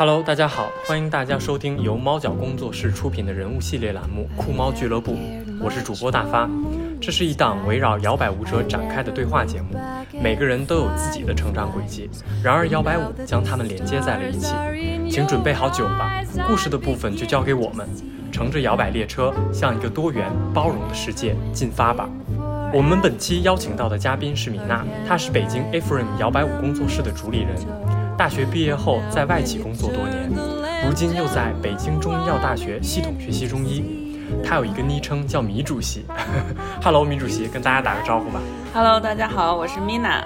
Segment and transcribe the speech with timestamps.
[0.00, 5.12] Hello，大家好，欢迎大家收听由猫脚工作室出品的人物系列栏目《酷猫俱乐部》，
[5.60, 6.48] 我是主播大发。
[6.98, 9.78] 这是一档围绕摇摆舞者展开的对话节目，
[10.18, 12.08] 每个人都有自己的成长轨迹，
[12.42, 14.54] 然而摇摆舞将他们连接在了一起。
[15.10, 16.10] 请准备好酒吧，
[16.48, 17.86] 故事的部分就交给我们，
[18.32, 22.08] 乘着摇摆列车，向一个多元包容的世界进发吧。
[22.72, 27.54] 我们本期邀请到的嘉宾是米娜，她是北京 A Frame 摇摆舞工作室的主理人。
[28.20, 30.30] 大学毕业后在外企工作多年，
[30.84, 33.82] 如今又在北京中医药大学系统学习中医。
[34.44, 36.04] 他有一个昵称叫米主席。
[36.84, 38.38] Hello，米主席，跟大家打个招呼吧。
[38.74, 40.22] Hello，大家好，我是 Mina。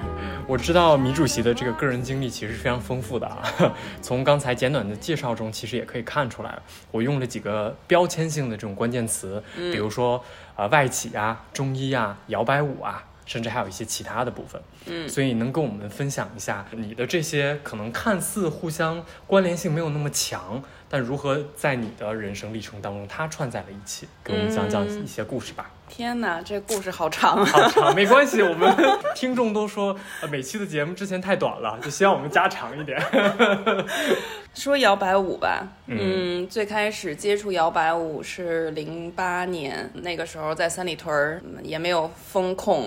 [0.49, 3.39] 我知道米主席的这个个人经历其实非常丰富的啊，
[4.03, 6.53] 从刚才简短的介绍中，其实也可以看出来。
[6.91, 10.21] 我用了几个标签性的这种关键词，嗯比如说
[10.57, 14.61] 呃外企啊、中医啊、摇摆舞啊，甚至还有一些其他的部分。
[14.87, 25.71] 嗯所以能跟我们分享一下你的这些可能看似互相关联性没有那么强，但如何在你的人生历程当中它串在了一起，给我们讲讲一些故事吧。
[25.97, 27.45] 天哪，这故事好长啊！
[27.45, 28.69] 好长，没关系，我们
[29.15, 33.01] 听众都说，呃，每期的节目之前太短了，就希望我们加长一点。
[34.55, 36.43] 说摇摆舞吧，嗯。
[36.43, 42.85] 嗯，最开始接触摇摆舞是零八年，那个时候在三里屯儿，嗯也没有风控，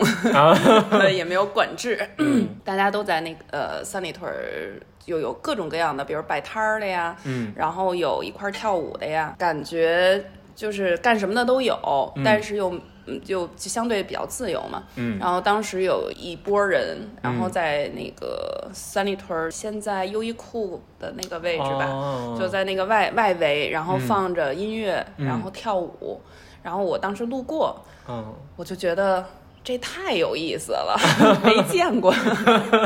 [1.09, 2.45] 也没有管制，嗯。
[2.66, 4.73] 大家都在那个呃三里屯儿，
[5.05, 7.53] 又有各种各样的，比如摆摊儿的呀，嗯。
[7.55, 10.22] 然后有一块儿跳舞的呀，感觉
[10.58, 12.23] 就是干什么的都有，嗯。
[12.25, 12.81] 但是又嗯
[13.23, 14.83] 就就相对比较自由嘛。
[14.95, 15.17] 嗯。
[15.19, 17.52] 然后当时有一波人，然后嗯。
[17.52, 22.38] 在那个三里屯儿，现在优衣库的那个位置吧，哦。
[22.39, 24.00] 就在那个外外围，然后嗯。
[24.02, 25.25] 放着音乐，嗯。
[25.25, 26.22] 然后跳舞。
[26.63, 29.23] 然后我当时路过，嗯，我就觉得
[29.67, 30.97] 这太有意思了，
[31.43, 32.15] 没见过。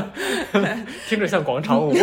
[1.07, 1.93] 听着像广场舞。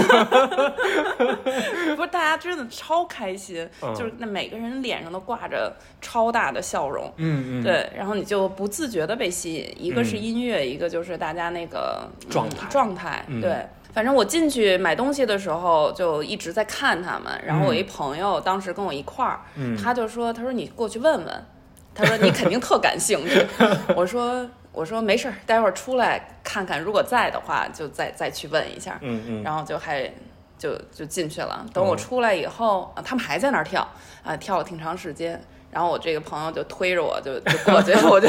[1.97, 7.12] 不是，大家真的超开心，嗯就是那每个人脸上都挂着超大的笑容。
[7.17, 13.25] 嗯嗯，，对，然后你就不自觉的被吸引，一个是嗯音乐，一个就是大家那个嗯状态状态。
[13.27, 21.44] 嗯对，反正我进去买东西的时候就一直在看他们，然后我一朋友当时跟我一块儿，嗯他就说，他说你过去问问，
[21.93, 23.44] 他说你肯定特感兴趣。
[23.97, 28.97] 我说我说没事儿，待会儿出来看看，如果在的话就再再去问一下。
[29.00, 30.09] 嗯嗯，然后就还
[30.56, 31.66] 就就进去了。
[31.75, 33.87] 等我哦出来以后，啊他们还在那儿跳
[34.22, 35.43] 啊，跳了挺长时间。
[35.72, 38.28] 然后我这个朋友就推着我就就过去， 我就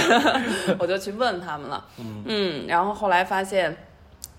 [0.79, 1.85] 我就去问他们了。
[1.97, 3.77] 嗯然后后来发现，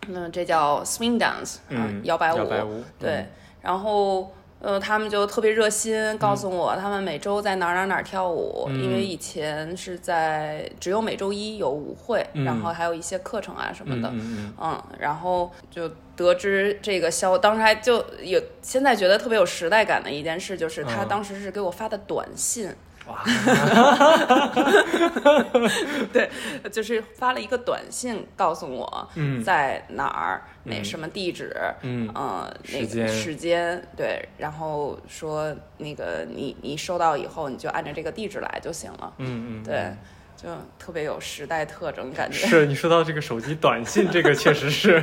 [0.08, 2.38] 嗯，这叫 swing dance 啊嗯，，摇摆舞。
[2.38, 3.26] 摇摆舞，对，
[3.62, 4.32] 然后。
[4.60, 12.44] 呃，他们就特别热心，告诉嗯我他们每周在哪儿哪儿哪儿跳舞，因为以前是在只有每周一有舞会，嗯。
[12.44, 14.12] 然后还有一些课程啊什么嗯的，
[14.60, 21.08] 嗯然后就得知这个消，当时还就有现在觉得特别有时代感的一件事，就是他嗯。
[21.08, 22.70] 当时是给我发的短信，
[23.10, 23.24] 哇，
[26.12, 26.30] 对，
[26.70, 29.42] 就是发了一个短信告诉我嗯。
[29.42, 32.08] 在哪儿，嗯那什么地址，嗯。
[32.14, 33.06] 呃，那时间。
[33.06, 39.92] 个时间，对，然后说那个你你收到以后你就按照这个地址来就行了，嗯嗯，对，
[40.36, 42.46] 就特别有时代特征感觉。
[42.46, 45.02] 是你说到这个手机短信，这个 确实是，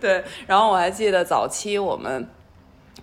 [0.00, 2.26] 对，然后我还记得早期我们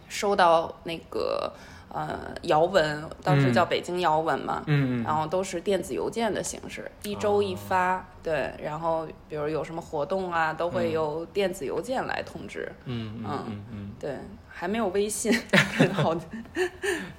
[0.07, 1.51] 收到那个
[1.95, 8.05] 呃摇文，当时嗯叫北京摇文嘛，嗯嗯然后都是电子邮件的形式，一周一发。
[8.21, 12.69] 对，然后比如有什么活动啊，都会嗯由电子邮件来通知。
[12.85, 14.17] 嗯嗯嗯嗯嗯，对，
[14.49, 15.31] 还没有微信，
[15.93, 16.15] 好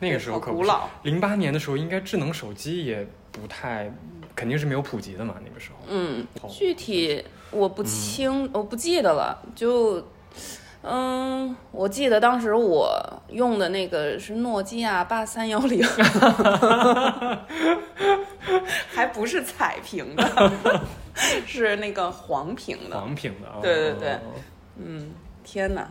[0.01, 0.89] 那个时候可古老。
[1.05, 3.89] 零八年的时候，应该智能手机也不太，
[4.35, 5.77] 肯定是没有普及的嘛，那个时候。
[5.89, 9.41] 嗯，具体我不清，我不记得了。
[9.55, 10.05] 就，
[10.89, 12.89] 嗯，我记得当时我
[13.31, 15.83] 用的那个是诺基亚八三幺零，
[18.95, 20.53] 还不是彩屏的，
[21.47, 22.99] 是那个黄屏的。
[22.99, 23.57] 黄屏的啊。
[23.61, 24.21] 对对对哦
[24.79, 25.11] 嗯，
[25.43, 25.89] 天哪！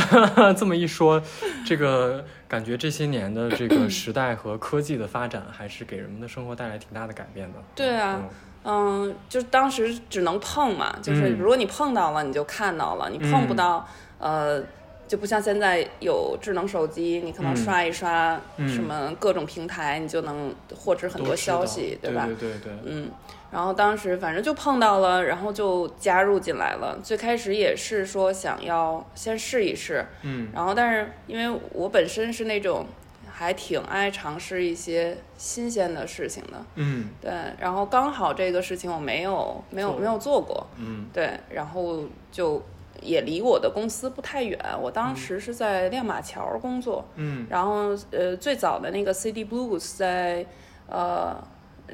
[0.56, 1.22] 这么一说，
[1.66, 7.58] 这个感觉这些年的这个时代和科技的发展，还是给人们的生活带来挺大的改变的。
[7.74, 8.28] 对啊嗯
[8.64, 13.86] 嗯，就是当时只能碰嘛，就是嗯如果你碰到了，你就看到了；你碰不到，
[14.22, 14.62] 呃，
[15.08, 17.56] 就不像现在有智能手机，你可能嗯。
[17.56, 18.68] 刷一刷嗯。
[18.68, 22.24] 什么各种平台，你就能获知很多消息，对吧？
[22.26, 23.10] 对对对，嗯，
[23.50, 26.98] 然后当时反正就碰到了，然后就加入进来了。
[27.02, 30.48] 最开始也是说想要先试一试，嗯。
[30.54, 32.86] 然后但是因为我本身是那种
[33.30, 37.08] 还挺爱尝试一些新鲜的事情的，嗯。
[37.20, 41.06] 对，然后刚好这个事情我没有没有没有做过，嗯。
[41.12, 42.62] 对，然后就
[43.02, 44.58] 也离我的公司不太远。
[44.80, 50.46] 我当时是在亮马桥工作，嗯然后呃，最早的那个 City Blues 在
[50.88, 51.36] 呃。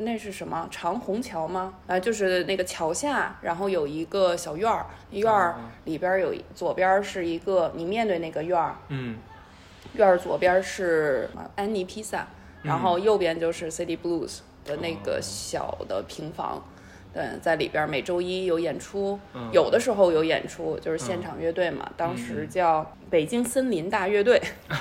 [0.00, 1.75] 那是什么长虹桥吗？
[1.88, 5.56] 啊，就是那个桥下，然后有一个小院儿，院儿哦
[5.87, 9.16] 里边儿有左边儿是一个，你面对那个院儿，嗯
[9.94, 12.28] 院儿左边是呃安妮披萨，
[12.62, 16.62] 然后右边就是 City Blues 的那个小的平房。
[17.19, 21.91] 对，在里边儿每周一有演出，嗯有的时候有演出，就是现场乐队嘛。
[21.97, 24.41] 当时叫北京森林大乐队，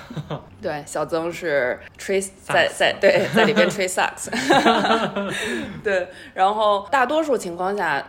[0.62, 4.32] 对，小曾是吹在在对在里边 吹萨克斯，
[5.84, 8.06] 对，然后大多数情况下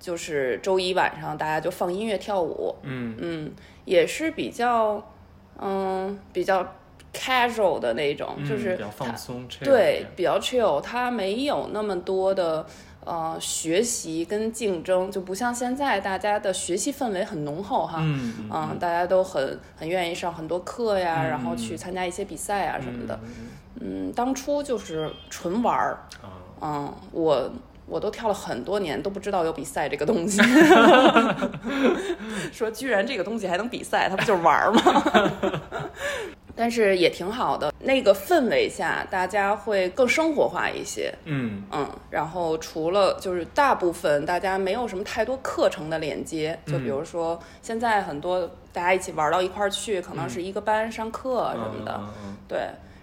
[0.00, 3.52] 就是周一晚上大家就放音乐跳舞，嗯嗯，
[3.84, 5.00] 也是比较，
[5.60, 6.74] 嗯，比较
[7.14, 12.64] casual 的那种，嗯就是比较放松对比较 chill，它没有那么多的
[13.08, 18.00] 呃学习跟竞争，就不像现在大家的学习氛围很浓厚哈。
[18.00, 23.18] 嗯嗯嗯，大家都很很愿意上很多课呀，嗯然后去参加一些比赛啊什么的。
[23.80, 26.28] 嗯当初就是纯玩儿，啊
[26.60, 27.50] 嗯，我
[27.86, 30.42] 我都跳了很多年，都不知道有比赛这个东西。
[32.52, 35.90] 说居然这个东西还能比赛，它不就是玩儿吗？
[36.58, 41.14] 但是也挺好的，那个氛围下，大家会更生活化一些。
[41.24, 41.62] 嗯。
[41.70, 48.40] 嗯，然后除了就是大部分大家没有什么太多课程的连接，就比如说现在很多
[48.72, 52.58] 大家一起玩到一块儿去，可能是一个班上课什么的，嗯嗯对。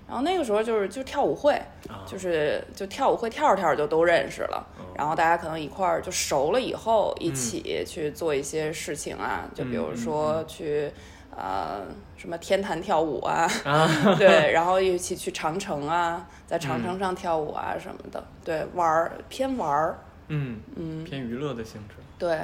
[0.07, 1.59] 然后那个时候就是就跳舞会，
[2.05, 10.91] 就是就跳舞会跳着跳着就都认识了，嗯然后大家可能一块儿就熟了以后，一起去做一些事情啊，就比如说去
[11.35, 11.81] 呃
[12.25, 13.47] 什么天坛跳舞啊，
[14.17, 19.99] 对，然后一起去长城啊，在长城上跳舞啊什么的，对，玩儿偏玩儿，
[20.29, 21.03] 嗯嗯。
[21.03, 22.39] 偏娱乐的性质，对，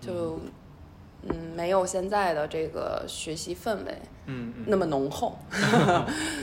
[0.00, 0.40] 就
[1.28, 4.64] 嗯没有现在的这个学习氛围嗯嗯。
[4.68, 5.36] 那么浓厚。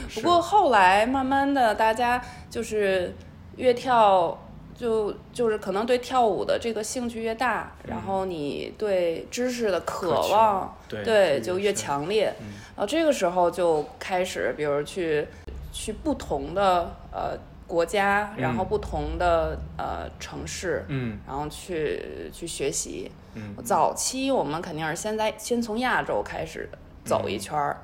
[0.08, 3.12] 是 不过后来慢慢的，大家就是
[3.56, 4.38] 越跳
[4.76, 12.34] 就就是可能对跳舞的这个兴趣越大，然后你对知识的渴望，对对，就越强烈。
[12.40, 12.46] 嗯。
[12.76, 15.26] 然后这个时候就开始，比如去
[15.72, 17.38] 去不同的呃
[17.68, 21.18] 国家，然后不同的呃城市，嗯。
[21.26, 23.10] 然后去去学习。
[23.34, 23.54] 嗯。
[23.64, 26.68] 早期我们肯定是先在先从亚洲开始
[27.04, 27.76] 走一圈儿，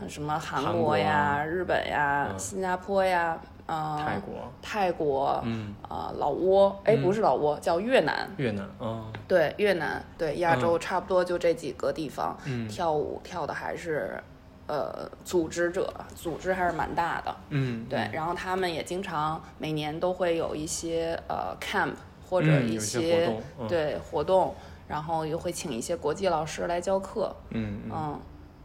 [0.00, 2.38] 嗯什么韩韩国国呀、啊日本呀、嗯。
[2.38, 3.38] 新加坡呀、
[3.68, 4.34] 呃、泰国。
[4.60, 5.74] 泰国、嗯。
[5.88, 8.28] 呃老挝，哎，不是老挝，叫越南。
[8.36, 9.12] 越南哦。
[9.28, 12.66] 对，越南，对亚洲差不多就这几个地方，嗯。
[12.66, 14.20] 跳舞跳的还是，
[14.66, 17.36] 呃，组织者组织还是蛮大的。
[17.50, 21.92] 嗯对，然后他们也经常每年都会有一些呃 camp
[22.28, 23.34] 或者一些
[23.68, 24.54] 对活动，
[24.86, 27.90] 然后又会请一些国际老师来教课，嗯嗯。
[27.92, 28.20] 嗯，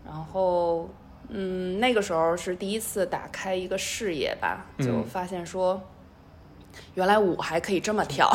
[0.06, 0.90] 然后
[1.34, 5.82] 嗯那个时候是第一次打开一个视野吧，就嗯发现说。
[6.96, 8.28] 原来舞还可以这么跳，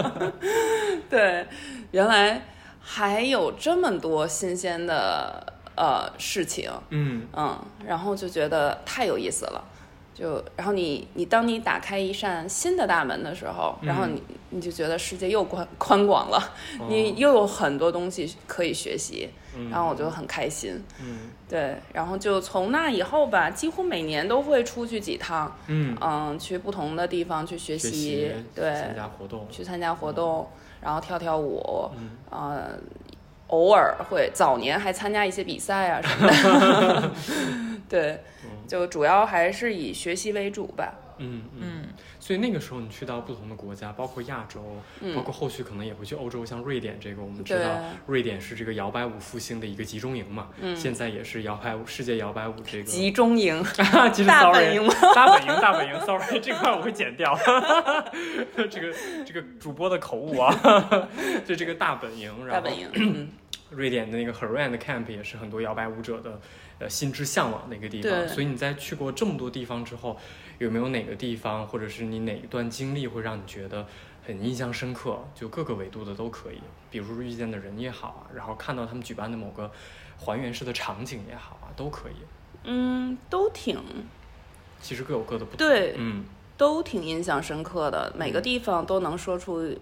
[1.08, 1.46] 对，
[1.90, 2.42] 原来
[2.78, 5.42] 还有这么多新鲜的
[5.74, 7.26] 呃事情，嗯。
[7.34, 9.64] 嗯，然后就觉得太有意思了。
[10.12, 16.52] 就然后你你当你打开一扇新的大门的时候，然后你你就觉得世界又宽宽广了，
[16.90, 19.30] 你又有很多东西可以学习，
[19.70, 20.84] 然后我就很开心。
[21.00, 30.48] 嗯对，然后就从那以后吧，几乎每年都会出去几趟，嗯嗯，去不同的地方去学学习，习对，参加活动去参加活动，
[30.80, 32.78] 然后跳跳舞，嗯呃，
[33.48, 37.10] 偶尔会早年还参加一些比赛啊什么的，
[37.90, 38.20] 对，
[38.68, 40.94] 就主要还是以学习为主吧。
[41.18, 41.84] 嗯嗯，
[42.30, 44.62] 所以那个时候你去到不同的国家，包括亚洲，
[45.16, 47.68] 包括后续可能也会去欧洲，像瑞典这个，我们知道
[48.06, 50.46] 瑞典是这个摇摆舞复兴的一个集中营嘛，
[50.76, 53.60] 现在也是摇摆舞世界摇摆舞这个集中营，
[54.12, 57.36] 其实大 sorry，本营吗大本营，大本营，sorry，这块我会剪掉。
[58.70, 58.94] 这个
[59.26, 60.54] 这个主播的口误啊，
[61.44, 63.28] 就这个大本营，然后大本营，嗯，
[63.70, 66.40] 瑞典的那个 Haran 的 camp 也是很多摇摆舞者的
[66.78, 68.28] 呃心之向往的一个地方。
[68.28, 70.18] 所以你在去过这么多地方之后，
[70.58, 73.86] 有没有哪个地方或者是你哪一段经历会让你觉得
[74.26, 75.18] 很印象深刻？
[75.34, 76.60] 就各个维度的都可以，
[76.90, 79.70] 比如说遇见的人也好啊，然后看到他们举办的某个
[80.18, 82.14] 还原式的场景也好啊，都可以。
[82.64, 83.78] 嗯，都挺
[84.80, 85.58] 其实各有各的不同。
[85.58, 86.24] 对嗯
[86.56, 89.74] 都挺印象深刻的，每个地方都能说出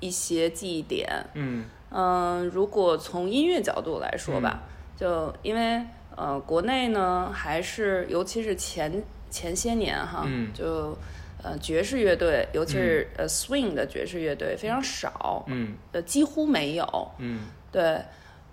[0.00, 1.08] 一些记忆点。
[1.32, 4.62] 嗯嗯，如果从音乐角度来说吧，
[4.96, 5.82] 就因为
[6.16, 10.96] 呃，国内呢还是尤其是前前些年哈，嗯就
[11.42, 17.10] 呃爵士乐队，尤其是、呃 swing 的爵士乐队非常少，嗯呃几乎没有。
[17.18, 18.00] 嗯对，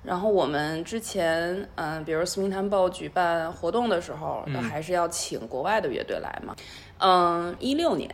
[0.04, 6.54] 然后我们之前，嗯、比如 Swing Bowl 举办活动的时候，还是要请国外的乐队来嘛。
[7.00, 8.10] 嗯，一六年，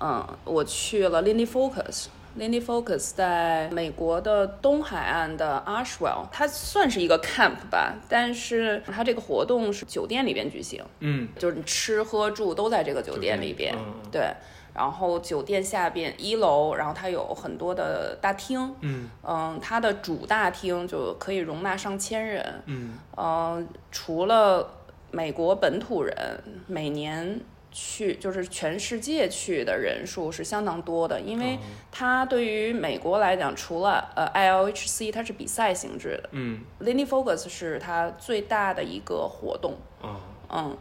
[0.00, 2.06] 嗯，我去了 Lindy Focus。
[2.38, 13.74] Lindy Focus 在美国的东海岸的 Ashwell，它算是一个 camp 吧，但是它这个活动是酒店里边举行，嗯，就是你吃喝住都在这个酒店里边。
[13.76, 14.10] 嗯嗯。
[14.10, 14.32] 对，
[14.74, 19.08] 然后酒店下边一楼，然后它有很多的大厅，嗯。
[19.22, 22.98] 嗯，它的主大厅就可以容纳上千人，嗯。
[23.16, 24.68] 嗯，除了
[25.10, 27.38] 美国本土人，每年
[27.72, 31.58] 去就是全世界去的人数是相当多的，因为
[31.90, 40.76] 它对于美国来讲，除了呃 ILHC 它是比赛性质的嗯，Lindy Focus 是它最大的一个活动，啊嗯。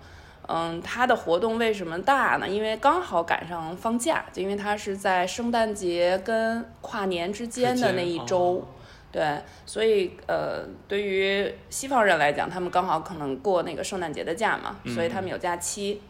[0.54, 2.50] 嗯，它的活动为什么大呢？
[2.50, 8.66] 因为刚好赶上放假，就因为它是在圣诞节跟跨年之间的那一周，哦
[9.14, 16.02] 对，所以呃，对于西方人来讲，他们刚好可能过那个圣诞节的假嘛，所以他们有假期。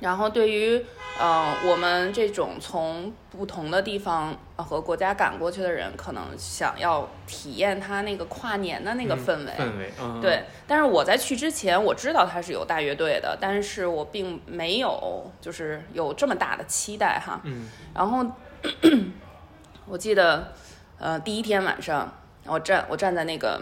[0.00, 0.84] 然后对于
[1.18, 17.40] 呃我们这种从不同的地方呃和国家赶过去的人，可能想要体验他那个跨年的那个氛围，氛围，嗯，对，但是我在去之前，我知道他是有大乐队的，但是我并没有就是有这么大的期待哈。
[17.44, 17.68] 嗯。
[17.94, 18.26] 然后
[19.86, 20.52] 我记得，
[20.98, 22.12] 呃，第一天晚上，
[22.46, 23.60] 我站我站在那个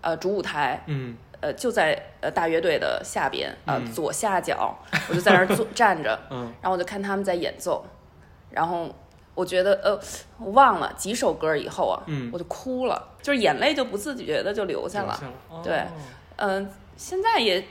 [0.00, 4.76] 呃主舞台，嗯呃就在呃大乐队的下边，呃、左下角，
[5.08, 6.52] 我就在那儿坐 站着，嗯。
[6.60, 7.84] 然后我就看他们在演奏，
[8.50, 8.88] 然后
[9.34, 9.98] 我觉得呃
[10.38, 12.30] 我忘了几首歌以后啊，嗯。
[12.32, 15.18] 我就哭了，就是眼泪就不自觉的就流下了。
[15.48, 15.60] 哦。
[15.64, 15.82] 对
[16.36, 17.62] 嗯、现在也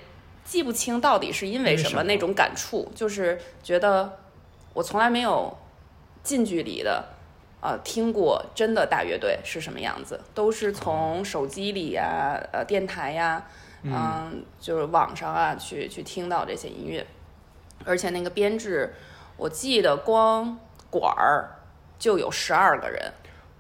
[0.44, 4.18] 记不清到底是因为什么什么那种感触，就是觉得
[4.74, 5.56] 我从来没有
[6.24, 7.04] 近距离的
[7.62, 13.44] 呃听过真的大乐队是什么样子，都是从手机里呀、呃电台呀、
[13.84, 17.06] 嗯、就是网上啊去去听到这些音乐，
[17.86, 18.94] 而且那个编制，
[19.38, 20.58] 我记得光
[20.90, 21.50] 管儿
[21.98, 23.12] 就有十二个人，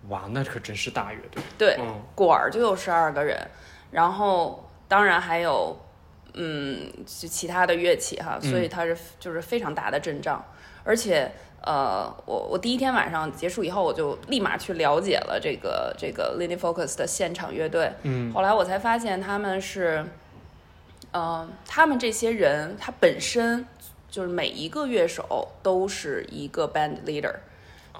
[0.07, 2.01] 哇，那可真是大乐队，对，嗯。
[2.15, 3.37] 管儿就有十二个人，
[3.91, 5.77] 然后当然还有
[6.33, 10.43] 嗯就其他的乐器哈，所以它是就是非常大的阵仗，
[10.83, 11.31] 而且
[11.63, 20.05] 呃我我第一天晚上结束以后，我就立马去了解了这个这个 Lindy Focus 的现场乐队，嗯后来我才发现他们是，
[21.11, 23.65] 呃，他们这些人他本身
[24.09, 27.35] 就是每一个乐手都是一个 band leader。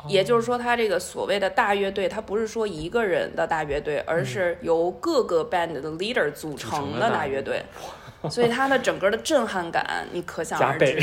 [0.08, 7.64] 也就是说，他这个所谓的大乐队，它不是说一个人的大乐队，而是由各个 band 的 leader 组成的大乐队。
[8.30, 10.96] 所以他的整个的震撼感，你可想而知。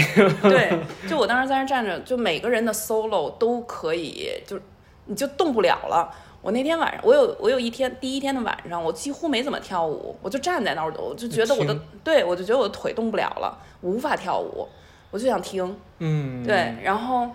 [0.43, 4.61] 对，就我当时在那站着，就每个人的 solo 都可以，就
[5.07, 6.15] 你就动不了了。
[6.43, 11.75] 我那天晚上，我有我有一天第一天的晚上，我几乎没怎么跳舞，我就站在那儿，我就觉得我的
[12.05, 14.69] 对我就觉得我的腿动不了了，无法跳舞，
[15.11, 15.75] 我就想听。
[16.00, 17.31] 嗯，对，然后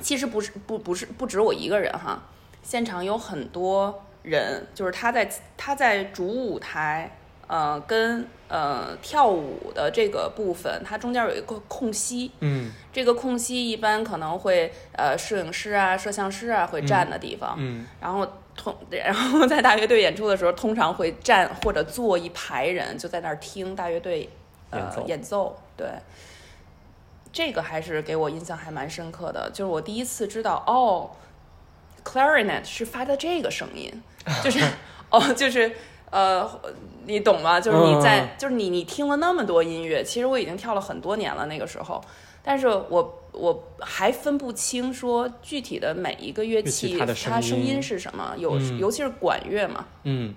[0.00, 2.22] 其实不是不不是不止我一个人哈，
[2.62, 12.70] 现场有很多人，就是他在他在主舞台，呃，跟呃跳舞的这个部分，它中间有一个空隙，嗯。
[12.92, 17.86] 这个空隙一般可能会呃摄影师啊、摄像师啊会站的地方，嗯。
[18.00, 18.26] 然后
[18.56, 24.28] 通 然后在大乐队演出的时候，通常会站或者坐一排人就在那儿听大乐队
[24.70, 25.06] 呃演奏。
[25.06, 25.86] 演奏，对。
[27.32, 31.10] 这个还是给我印象还蛮深刻的，就是我第一次知道哦
[32.04, 33.92] ，clarinet 是发的这个声音，
[34.42, 34.58] 就是
[35.10, 35.72] 哦，就是
[36.10, 36.48] 呃，
[37.06, 37.60] 你懂吗？
[37.60, 42.02] 就是你在，嗯就是你你听了那么多音乐，其实我已经跳了很多年了那个时候，
[42.42, 48.78] 但是我我还分不清说具体的每一个乐器它的声声音音是什么，有、嗯。
[48.78, 50.34] 尤其是管乐嘛，嗯。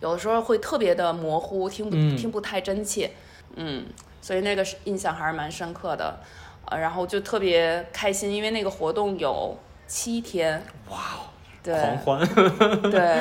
[0.00, 2.16] 有的时候会特别的模糊，听不、嗯。
[2.16, 3.10] 听不太真切，
[3.54, 3.86] 嗯，
[4.22, 6.18] 所以那个是印象还是蛮深刻的，
[6.66, 11.28] 呃，然后就特别开心，因为那个活动有七天，哇哦，
[11.62, 11.74] 对。
[11.74, 12.28] 狂欢，
[12.88, 13.20] 对，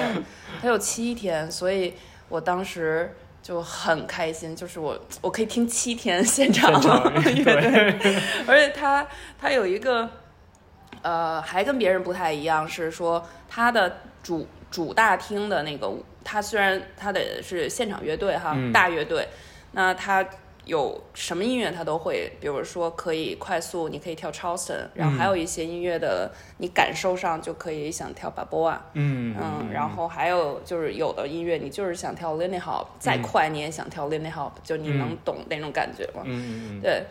[0.61, 1.95] 它有七天，所以
[2.29, 7.95] 我当时就很开心，就是我我可以听七天现场现场乐队，
[8.47, 9.07] 而且它
[9.39, 10.07] 它有一个
[11.01, 18.71] 呃，还跟别人不太一样，是说它的主主大厅的那个舞，它虽然它的是现场乐队哈，嗯。
[18.71, 19.27] 大乐队，
[19.71, 20.23] 那它。
[20.65, 36.21] 有什么音乐它都会，比如说可以快速，你可以跳 Charleston，然后还有一些音乐的，你感受上就可以想跳 b a b o a 嗯嗯，然后还有就是有的音乐你就是想跳 Lindy Hop，再快你也想跳 Lindy Hop，、就你能懂那种感觉吗？
[36.25, 36.81] 嗯嗯。
[36.81, 37.03] 对，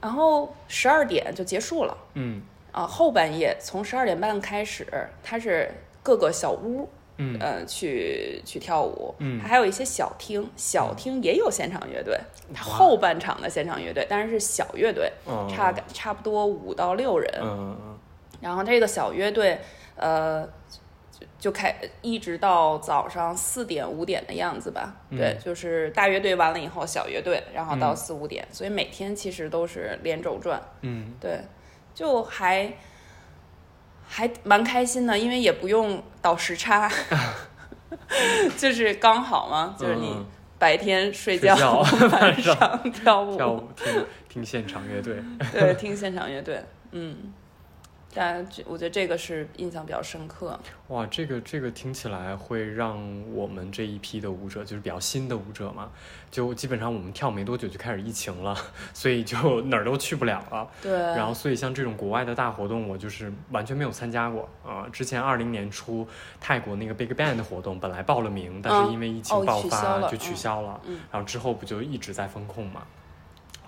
[0.00, 1.96] 然后十二点就结束了。
[2.14, 2.42] 嗯。
[2.72, 4.86] 啊，后半夜从十二点半开始，
[5.24, 5.68] 它是
[6.04, 6.88] 各个小屋，
[7.20, 7.36] 嗯。
[7.38, 9.38] 呃，去去跳舞，嗯。
[9.40, 12.18] 还有一些小厅，小厅也有现场乐队，
[12.54, 17.98] 它后半场的现场乐队，但是是小乐队，哦差差不多五到六人，嗯嗯
[18.40, 19.58] 然后这个小乐队，
[19.96, 20.48] 呃，
[21.12, 24.96] 就就开一直到早上四点五点的样子吧。
[25.10, 30.58] 对，就是大乐队完了以后，小乐队，然后到四五点，所以每天其实都是连轴转。
[30.80, 31.14] 嗯。
[31.20, 31.40] 对，
[31.94, 32.72] 就还
[34.12, 36.90] 还蛮开心的，因为也不用倒时差，
[38.58, 40.26] 就是刚好嘛，就是你嗯。
[40.58, 41.78] 白天睡睡觉
[42.12, 45.16] 晚上跳舞，跳舞听听现场乐队，
[45.50, 46.62] 对，听现场乐队，
[46.92, 47.32] 嗯。
[48.12, 50.58] 但这我觉得这个是印象比较深刻。
[50.88, 52.98] 哇，这个这个听起来会让
[53.32, 55.88] 我们这一批的舞者，就是比较新的舞者嘛，
[56.30, 58.56] 就基本上我们跳没多久就开始疫情了，
[58.92, 60.68] 所以就哪儿都去不了了。
[60.82, 66.06] 对，然后，所以像这种国外的大活动，我就是完全没有参加过啊、之前二零年初
[66.40, 70.80] 泰国那个 Big Bang 的活动，本来报了名，但是因为疫情哦爆发、就取消了。
[70.86, 72.82] 嗯然后之后不就一直在风控嘛？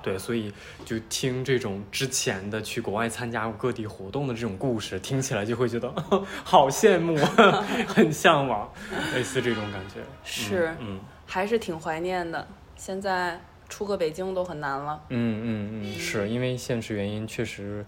[0.03, 0.53] 对，所以
[0.85, 5.91] 就听这种之前的去国外参加过各地活动的这种故事，听起来就会觉得
[6.45, 7.17] 好羡慕，
[7.87, 8.71] 很向往，
[9.15, 10.01] 类似这种感觉。
[10.25, 12.47] 是嗯还是挺怀念的。
[12.77, 15.01] 现在出个北京都很难了。
[15.09, 17.85] 嗯嗯嗯，是因为现实原因，确实，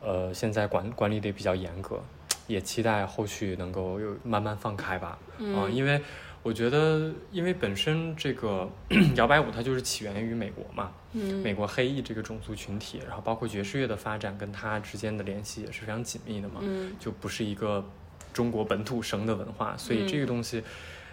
[0.00, 2.02] 呃，现在管管理的比较严格，
[2.46, 5.18] 也期待后续能够有慢慢放开吧。
[5.38, 6.00] 啊、因为
[6.48, 8.66] 我觉得，因为本身这个
[9.16, 17.84] 摇摆舞它就是起源于美国嘛，嗯美国黑裔这个种族群体，然后包括爵士乐的发展跟它之间的联系也是非常紧密的嘛，嗯就不是一个
[18.32, 20.62] 中国本土生的文化，所以这个东西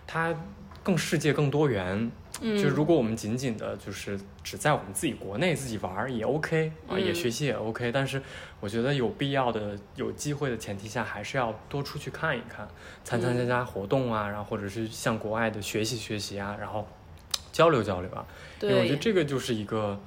[0.08, 0.34] 它
[0.82, 2.10] 更世界更多元。
[2.42, 7.06] 嗯，就如果我们仅仅的就是只在我们自己国内自己玩儿也 OK 啊、嗯。
[7.06, 8.22] 也学习也 OK，但是
[8.60, 12.68] 我觉得有必要的、有机会的前提下，还是要多出去看一看，
[13.04, 16.88] 参参加加活动啊，然后或者是向国外的学习学习啊，然后
[17.52, 18.26] 交流交流啊，
[18.62, 19.98] 因为我觉得这个就是一个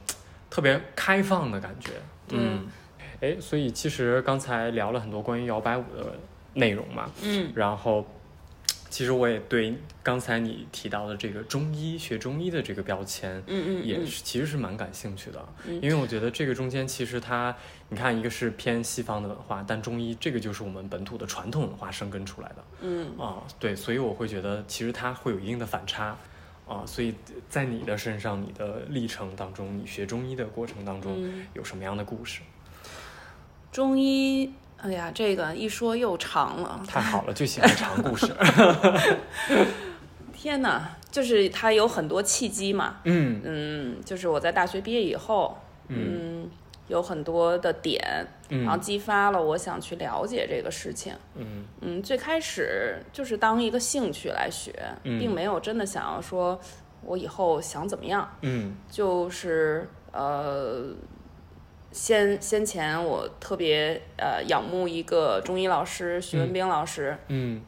[0.50, 1.92] 特别开放的感觉。
[2.30, 2.66] 嗯，
[3.22, 6.12] 哎，所以其实刚才聊了很多关于摇摆舞的
[6.54, 7.50] 内容嘛，嗯。
[7.54, 8.06] 然后，
[8.90, 13.86] 其实我也对刚才你提到的这个中医学中医的这个标签，嗯嗯嗯。
[13.86, 15.74] 也是其实是蛮感兴趣的，嗯。
[15.82, 17.54] 因为我觉得这个中间其实它，
[17.88, 22.64] 你看一个是偏西方的文化，但中医这个就是我们本土的传统文化生根出来的。
[22.80, 23.18] 嗯。
[23.18, 26.16] 啊，对，所以我会觉得其实它会有一定的反差。
[26.66, 27.14] 啊，所以
[27.48, 32.42] 在你的身上，你的历程当中，你学中医的过程当中，嗯，有什么样的故事？
[33.72, 36.80] 中医，哎呀，这个一说又长了。
[36.86, 38.32] 太好了，就喜欢长故事。
[40.32, 42.96] 天哪，就是它有很多契机嘛。
[43.04, 46.48] 嗯嗯，就是我在大学毕业以后，嗯，
[46.86, 48.00] 有很多的点，
[48.48, 51.12] 然后嗯激发了我想去了解这个事情。
[51.34, 56.58] 嗯嗯，最开始就是当一个兴趣来学，嗯并没有真的想要说
[57.02, 58.30] 我以后想怎么样。
[58.42, 60.84] 嗯就是呃，
[61.90, 67.62] 先先前我特别呃仰慕一个中医老师徐文兵老师，嗯，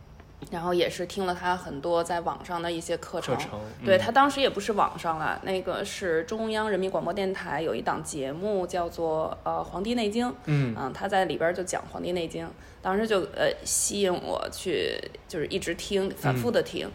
[0.50, 3.34] 然后也是听了他很多在网上的一些课程。
[3.34, 10.74] 课程，对嗯他当时也不是网上了，那个是中央人民广播电台有一档节目叫做呃《黄帝内经》，嗯。
[10.78, 12.46] 嗯，他在里边就讲《黄帝内经》，
[12.82, 16.90] 当时就呃吸引我去，就是一直听，反复的听。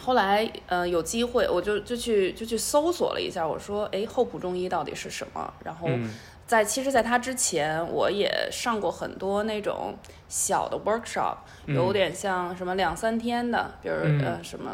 [0.00, 5.52] 后来呃有机会，我就就去就去搜索了一下，我说哎厚朴中医到底是什么？
[5.64, 6.10] 然后嗯。
[6.46, 9.94] 在其实，在他之前，我也上过很多那种
[10.28, 11.36] 小的 workshop，
[11.66, 11.76] 嗯。
[11.76, 14.20] 有点像什么两三天的，比如、嗯。
[14.24, 14.70] 呃什么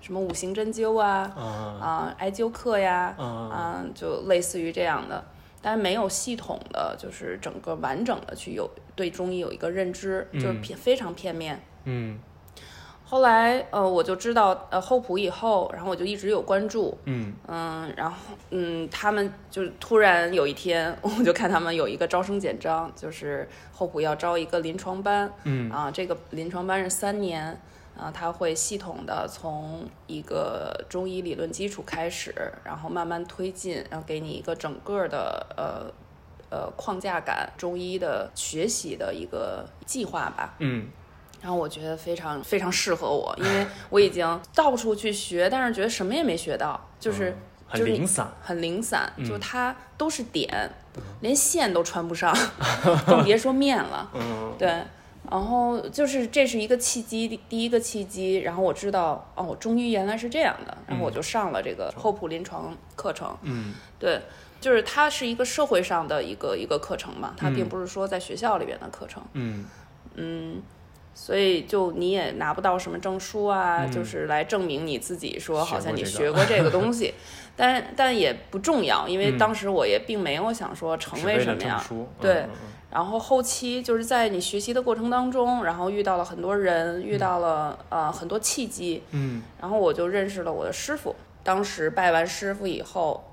[0.00, 1.44] 什么五行针灸啊啊。
[1.80, 3.24] 啊、艾灸课呀啊。
[3.24, 5.24] 啊、就类似于这样的，
[5.60, 11.62] 但是没有系统的，就是整个完整的去有对中医有一个认知，就是偏非常片面。
[11.84, 12.18] 嗯
[13.12, 17.30] 后来呃我就知道呃厚朴以后，然后我就一直有关注，嗯。
[17.46, 18.16] 嗯，然后
[18.48, 25.70] 嗯，他们就突然有一天，我就看他们有一个招生简章，就是厚朴要招一个临床班，嗯。
[25.70, 27.60] 啊，这个临床班是三年，
[27.98, 35.92] 啊，他会系统的从一个中医理论基础开始，然后慢慢推进，然后给你一个整个的呃
[36.48, 40.54] 呃框架感中医的学习的一个计划吧。
[40.60, 40.86] 嗯
[41.42, 47.30] 然后我觉得非常非常适合我，因为我已经到处去学，但是觉得什么也没学到，就是。
[47.30, 47.36] 嗯
[47.72, 50.70] 很就是零散，很零散，嗯就它都是点，
[51.20, 52.30] 连线都穿不上，
[53.08, 54.06] 更别说面了。
[54.12, 54.68] 嗯对，
[55.30, 63.34] 然后就是这是一个契机，第第一个契机，然后我知道哦，我终于原来是这样的，然后我就上了这个厚朴临床课程。
[63.40, 64.20] 嗯对，
[64.60, 69.22] 就是它是一个社会上的一个一个课程嘛，它并嗯不是说在学校里边的课程。
[69.32, 69.64] 嗯
[70.16, 70.60] 嗯，
[71.14, 77.14] 所以就你也拿不到什么证书啊，嗯就是来证明你自己说好像你学过这个东西，
[77.56, 81.78] 但但也不重要，因为嗯当时我也并没有想说成为什么样。
[81.78, 82.46] 证书，对
[82.90, 91.14] 然后后期就是在你学习的过程当中，然后遇到了很多人，遇到了呃很多契机，嗯然后我就认识了我的师傅。
[91.44, 93.24] 当时拜完师傅以后，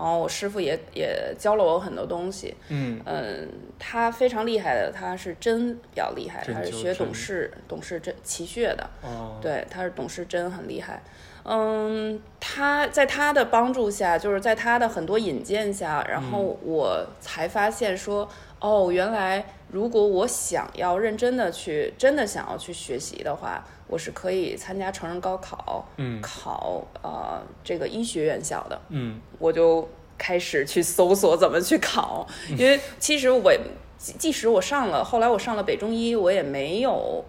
[0.00, 2.56] 然后我师傅也也教了我很多东西。
[2.68, 8.88] 嗯嗯，他非常厉害的，他是真比较厉害，他是学董事董事真奇穴的。
[9.02, 11.02] 哦，对，他是董事真很厉害。
[11.44, 18.28] 嗯，他在他的帮助下，就是在他的很多引荐下，然后我才发现说，
[18.60, 26.20] 哦，原来如果我想要认真的去，真的想要去学习的话，我是可以参加成人高考，嗯。
[26.22, 28.80] 考呃这个医学院校的。
[28.90, 29.20] 嗯。
[29.38, 32.26] 我就开始去搜索怎么去考，
[32.56, 33.52] 因为其实我
[33.98, 37.24] 即即使我上了，后来我上了北中医，我也没有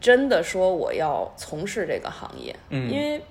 [0.00, 2.90] 真的说我要从事这个行业，嗯。
[2.90, 3.22] 因为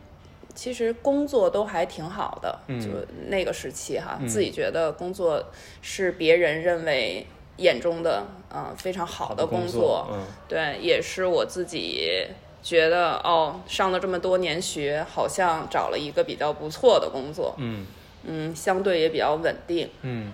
[0.55, 2.81] 其实工作都还挺好的，嗯。
[2.81, 2.89] 就
[3.27, 4.27] 那个时期哈，嗯。
[4.27, 5.43] 自己觉得工作
[5.83, 10.19] 是别人认为眼中的嗯、呃非常好的工作，嗯。
[10.47, 12.27] 对，也是我自己
[12.63, 17.85] 觉得哦，上了这么多年学，好像找了一个比较不错的工作，嗯。
[18.25, 19.89] 嗯，相对也比较稳定。
[20.01, 20.31] 嗯。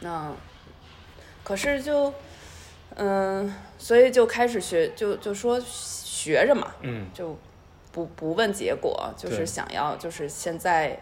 [0.00, 0.32] 那
[1.44, 2.12] 可是就
[2.96, 7.06] 嗯，所以就开始学，就就说学着嘛，嗯。
[7.14, 7.38] 就
[7.92, 11.00] 不不问结果，就是想要就是现在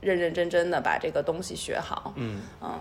[0.00, 2.12] 认认真真的把这个东西学好。
[2.14, 2.40] 嗯。
[2.60, 2.80] 嗯，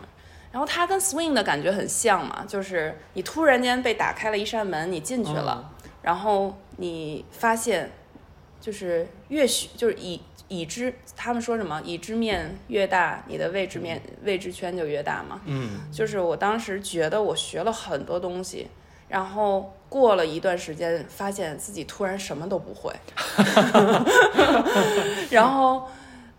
[0.52, 5.72] 然后它跟 swing 的感觉很像嘛，就是你突然间被打开了一扇门，你进去了，
[6.02, 7.92] 然后你发现，
[8.60, 15.40] 就是越学就是已已知，他们说什么已知面越大，你的未知面未知圈就越大嘛。
[15.46, 18.68] 嗯就是我当时觉得我学了很多东西，
[19.08, 22.94] 然后过了一段时间，发现自己突然什么都不会，
[25.30, 25.88] 然后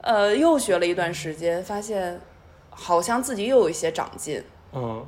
[0.00, 2.20] 呃又学了一段时间，发现
[2.70, 4.42] 好像自己又有一些长进。
[4.72, 5.06] 嗯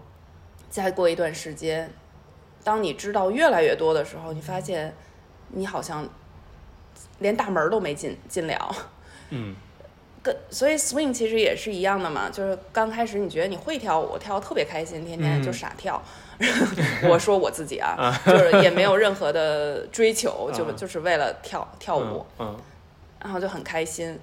[0.71, 1.88] 再过一段时间，
[2.64, 4.92] 当你知道越来越多的时候，你发现
[5.50, 6.09] 你好像
[7.20, 8.77] 连大门儿都没进进了。
[9.31, 9.55] 嗯
[10.24, 16.03] 跟所以 swing 其实也是一样的嘛，就是刚开始你觉得你会跳舞，跳得特别开心，天天就傻跳。
[17.07, 22.57] 我说我自己啊，就是也没有任何的追求，就啊就是为了跳跳舞，嗯
[23.22, 24.18] 然后就很开心。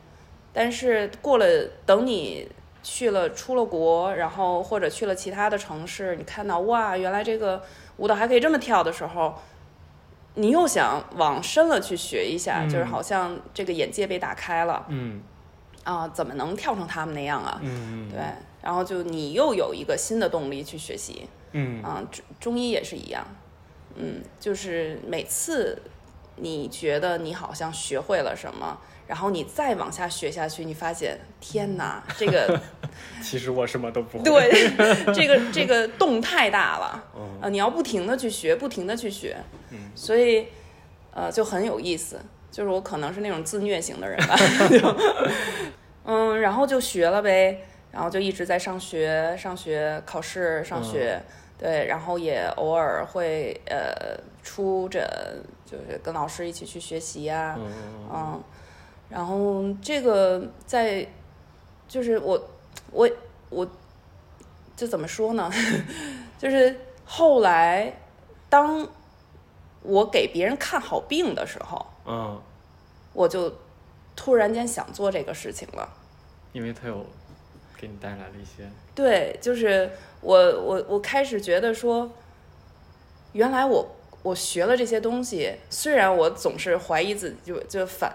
[0.52, 1.46] 但是过了，
[1.86, 2.50] 等你
[2.82, 7.62] 去了出了国，然后或者去了其他的城市，你看到哇，原来这个
[7.98, 9.36] 舞蹈还可以这么跳的时候，
[10.36, 14.86] 你又想往深了去学一下，嗯就是好像这个眼界被打开了。
[14.90, 15.22] 嗯
[15.84, 17.60] 啊，怎么能跳成他们那样啊？
[17.64, 18.20] 嗯对，
[18.62, 22.04] 然后就你又有一个新的动力去学习嗯啊。
[22.12, 23.26] 中中医也是一样，
[23.96, 25.82] 嗯，就是每次
[26.36, 28.78] 你觉得你好像学会了什么，
[29.12, 32.58] 然后你再往下学下去，你发现天哪，这个
[33.22, 34.24] 其实我什么都不会。
[34.24, 34.72] 对
[35.14, 37.50] 这个这个洞太大了嗯啊！
[37.50, 39.36] 你要不停的去学，不停的去学，
[39.72, 40.48] 嗯所以
[41.14, 42.22] 呃就很有意思。
[42.50, 44.36] 就是我可能是那种自虐型的人吧，
[44.72, 44.96] 就
[46.06, 47.60] 嗯，然后就学了呗，
[47.92, 51.22] 然后就一直在上学、上学、考试、上学，
[51.58, 55.06] 对，然后也偶尔会呃出诊，
[55.66, 57.72] 就是跟老师一起去学习呀、嗯
[58.14, 58.44] 嗯，
[59.12, 61.06] 然后这个在
[61.88, 62.50] 就是我
[62.92, 63.10] 我
[63.50, 63.68] 我
[64.76, 65.52] 这怎么说呢？
[66.40, 67.94] 就是后来
[68.50, 68.88] 当
[69.84, 72.42] 我给别人看好病的时候，嗯，
[73.14, 73.54] 我就
[74.16, 75.88] 突然间想做这个事情了。
[76.54, 77.06] 因为他有
[77.78, 79.90] 给你带来了一些对，就是
[80.22, 82.10] 我我我开始觉得说，
[83.34, 83.88] 原来我
[84.24, 88.14] 我学了这些东西，虽然我总是怀疑自己，就就反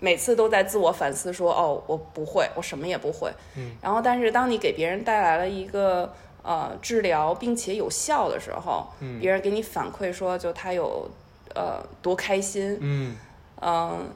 [0.00, 3.30] 每次都在自我反思说，哦，我不会，我什么也不会。
[3.56, 3.70] 嗯。
[3.80, 9.20] 然后，但是当你给别人带来了一个呃治疗，并且有效的时候，嗯。
[9.20, 11.08] 别人给你反馈说，就他有
[11.54, 13.16] 呃多开心，嗯。
[13.62, 14.08] 嗯，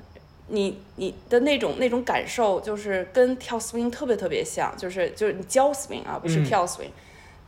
[0.49, 6.44] 你你的那种那种感受，就是跟跳 swing 特别特别像，就是就是你教 swing 啊，不是嗯。
[6.44, 6.88] 跳 swing，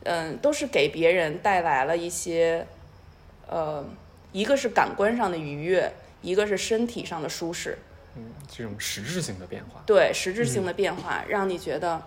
[0.03, 2.67] 嗯都是给别人带来了一些，
[3.47, 3.83] 呃，
[4.31, 7.79] 一个是感官上的愉悦，一个是身体上的舒适，
[8.17, 9.81] 嗯，这种实质性的变化。
[9.85, 12.01] 对实质性的变化，让你觉得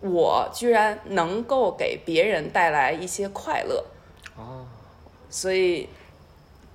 [0.00, 3.84] 我居然能够给别人带来一些快乐，
[4.36, 4.66] 哦，
[5.28, 5.88] 所以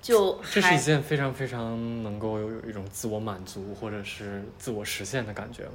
[0.00, 5.72] 就这是一件非常非常能够有一种自我满足或者是自我实现的感觉吗？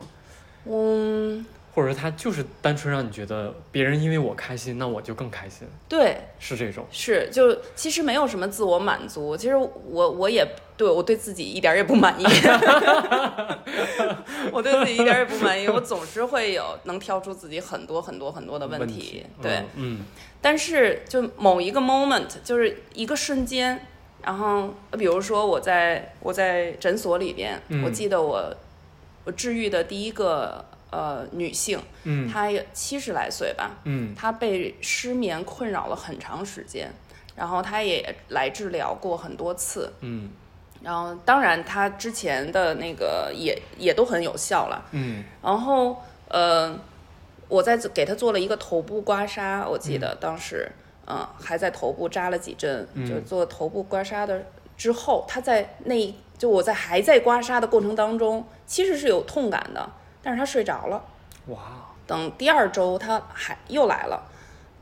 [0.67, 6.85] 嗯，或者他就是单纯让你觉得别人因为我开心，那我就更开心，对，是这种。
[6.89, 12.23] 是就其实没有什么自我满足，其实我我也对我对自己一点儿也不满意，
[14.51, 20.05] 我对自己一点儿也不满意，我总是会有能挑出自己很多很多很多的问问题，对，嗯
[20.41, 23.85] 但是就某一个 moment，就是一个瞬间，
[24.23, 28.55] 然后呃比如说我在我在诊所里边，嗯我记得我
[29.25, 30.63] 我治愈的第一个
[30.95, 32.29] 呃女性，嗯。
[32.31, 34.15] 她也七十来岁吧，嗯。
[34.15, 36.89] 她被失眠困扰了很长时间，
[37.35, 40.31] 然后她也来治疗过很多次，嗯。
[40.81, 45.23] 然后当然她之前的那个也也都很有效了，嗯。
[45.43, 46.79] 然后呃，
[47.49, 50.71] 我在给她做了一个头部刮痧，我记得当时，
[51.07, 53.05] 嗯、还在头部扎了几针，嗯。
[53.07, 54.41] 就做头部刮痧的
[54.77, 59.89] 之后，她在那就我在还在刮痧的过程当中，其实是有痛感的，
[60.25, 60.99] 但是他睡着了。
[61.49, 61.59] 哇，
[62.07, 64.19] 等第二周他还又来了，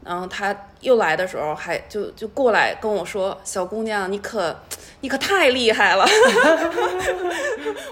[0.06, 4.58] 然后他又来的时候还就就过来跟我说：“小姑娘，你可
[5.01, 6.06] 你可太厉害了。”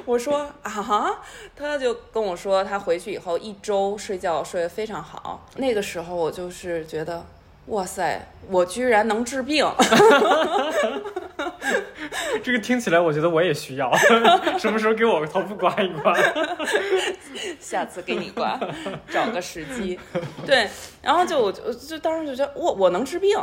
[0.05, 1.19] 我说：“啊哈。”
[1.53, 5.45] 他就跟我说，他回去以后一周睡觉睡得非常好。
[5.57, 7.23] 那个时候我就是觉得，
[7.67, 9.65] 哇塞，我居然能治病。
[12.43, 13.91] 这个听起来我觉得我也需要，
[14.57, 16.13] 什么时候给我头部刮一刮？
[17.59, 18.59] 下次给你刮，
[19.09, 19.99] 找个时机。
[20.45, 20.67] 对，
[21.01, 23.39] 然后就我就就当时就觉得我我能治病，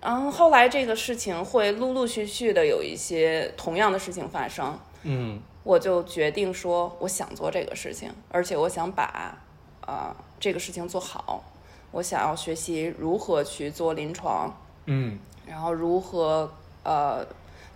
[0.00, 9.36] 然后后来这个事情会陆陆续续的有一些同样的事情发生，嗯我就决定说我想做这个事情，而且我想把啊、
[9.86, 11.42] 呃这个事情做好，
[11.94, 14.52] 我想要学习如何去做临床，
[14.86, 15.18] 嗯。
[15.46, 16.50] 然后如何
[16.82, 17.24] 呃，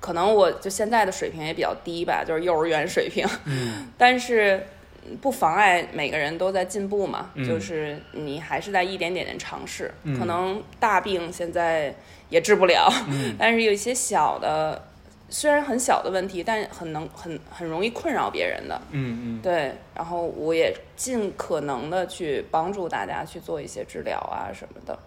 [0.01, 3.89] 可能我就现在的水平也比较低吧，就是幼儿园水平，嗯。
[3.97, 4.67] 但是
[5.07, 10.19] 嗯不妨碍每个人都在进步嘛，嗯就是你还是在一点点的尝试，嗯。
[10.19, 11.95] 可能大病现在
[12.29, 13.37] 也治不了，嗯。
[13.39, 14.83] 但是有一些小的。
[15.31, 19.75] 虽然很小的问题，但很能很很容易困扰别人的，嗯嗯对。
[19.95, 24.99] 然后我也尽可能的去帮助大家去做一些治疗啊什么的，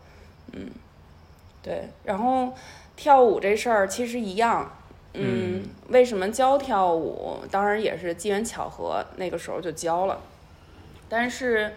[0.51, 0.69] 嗯，
[1.63, 1.89] 对。
[2.03, 2.53] 然后
[2.95, 4.71] 跳舞这事儿其实一样，
[5.13, 7.39] 嗯，为什么教跳舞？
[7.49, 10.19] 当然也是机缘巧合，那个时候就教了。
[11.09, 11.73] 但是，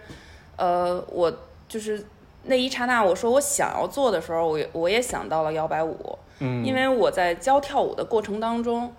[0.55, 1.33] 呃，我
[1.67, 2.05] 就是
[2.43, 8.93] 那一刹那，我说我想要做的时候，我也我也想到了摇摆舞，嗯，因为我在教跳舞的过程当中，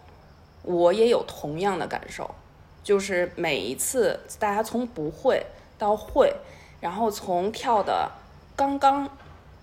[0.63, 2.35] 我也有同样的感受，
[2.83, 5.45] 就是每一次大家从不会
[5.79, 6.33] 到会，
[6.81, 8.11] 然后从跳的
[8.55, 9.09] 刚刚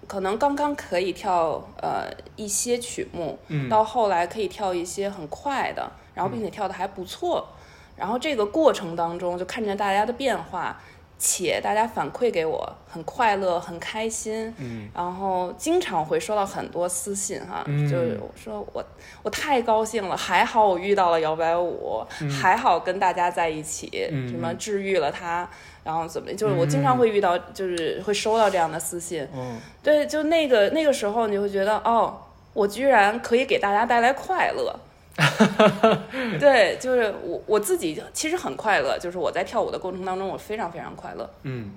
[0.08, 3.68] 可能刚刚可以跳呃一些曲目，嗯。
[3.70, 7.48] 到后来可以跳一些很快的，然后并且跳的还不错，
[7.96, 10.80] 然后这个过程当中就看着大家的变化。
[11.26, 18.84] 且大家反馈给我很快乐、很开心，嗯然后经常会收到很多私信哈，嗯就是我说我
[19.24, 25.48] 我太高兴了，还好我遇到了摇摆舞，还好跟大家在一起，嗯什么治愈了他，
[25.86, 32.20] 然后怎么，就是我经常会遇到，就是会收到这样的私信，嗯对，就那个那个时候你会觉得哦，
[32.54, 34.78] 我居然可以给大家带来快乐。
[36.39, 41.30] 对，就是我我自己其实很快乐，就是我在跳舞的过程当中，我非常非常快乐。
[41.43, 41.71] 嗯。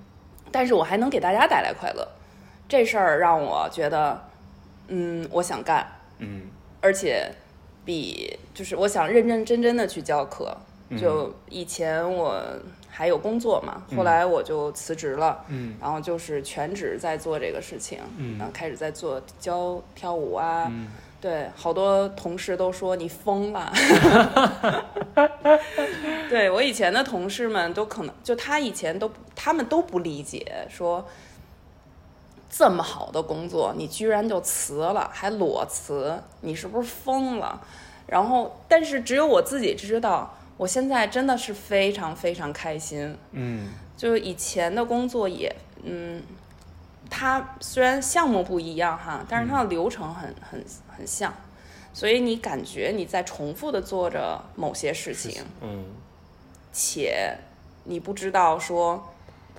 [0.51, 2.07] 但是我还能给大家带来快乐，
[2.67, 4.19] 这事儿让我觉得，
[4.87, 5.85] 嗯，我想干，
[6.19, 6.43] 嗯。
[6.81, 7.29] 而且
[7.85, 10.57] 比就是我想认认真真的去教课。
[10.89, 10.97] 嗯。
[10.97, 12.41] 就以前我
[12.89, 15.75] 还有工作嘛，后来我就辞职了，嗯。
[15.79, 18.37] 然后就是全职在做这个事情，嗯。
[18.39, 20.87] 然后开始在做教跳舞啊，嗯
[21.19, 23.71] 对，好多同事都说你疯了。
[26.29, 31.05] 对我以前的同事们都可能就他以前都他们都不理解，说
[32.49, 37.59] 这么好的工作你居然就辞了，还裸辞，你是不是疯了？
[38.05, 43.17] 然后，但是只有我自己知道，我现在真的是非常非常开心。
[43.31, 45.53] 嗯就是以前的工作也，
[45.83, 46.21] 嗯，
[47.09, 50.63] 它虽然项目不一样哈，但是它的流程很很
[50.97, 51.33] 很像，
[51.93, 55.85] 所以你感觉你在重复的做着某些事情，嗯，
[56.73, 57.37] 且
[57.83, 59.13] 你不知道说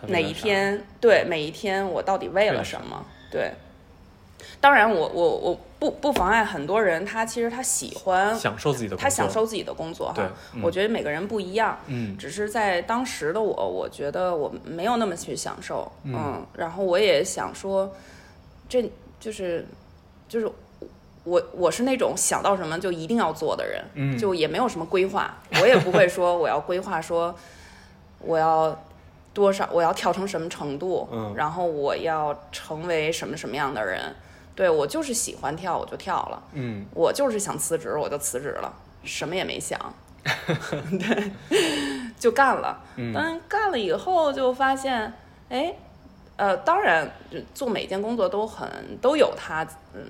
[0.09, 3.05] 哪一天对每一天我到底为为了了什么？
[3.31, 3.53] 对，
[4.61, 10.63] 当然我我我不不妨碍很多人他其实他喜欢享受自己的，他享受自己的工作哈，嗯。
[10.63, 12.17] 我觉得每个人不一样，嗯。
[12.17, 17.93] 只是在当时的我，我觉得我没有那么去享受，嗯然后我也想说，
[18.69, 19.67] 这就是
[20.29, 20.51] 就是
[21.29, 27.35] 我我是那种想到什么就一定要做的人，嗯就也没有什么规划，我也不会说我要规划说
[28.21, 28.77] 我要
[29.35, 34.01] 多少，我要跳成什么程度，嗯然后我要成为什么什么样的人。
[34.55, 36.43] 对我就是喜欢跳，我就跳了。
[36.55, 38.73] 嗯我就是想辞职，我就辞职了，
[39.05, 39.79] 什么也没想，
[40.99, 41.31] 对，
[42.19, 42.77] 就干了。
[42.97, 45.13] 嗯但干了以后就发现，
[45.49, 45.73] 哎，
[46.35, 47.09] 呃，当然，
[47.55, 48.69] 做每件工作都很
[49.01, 49.65] 都有它
[49.95, 50.03] 嗯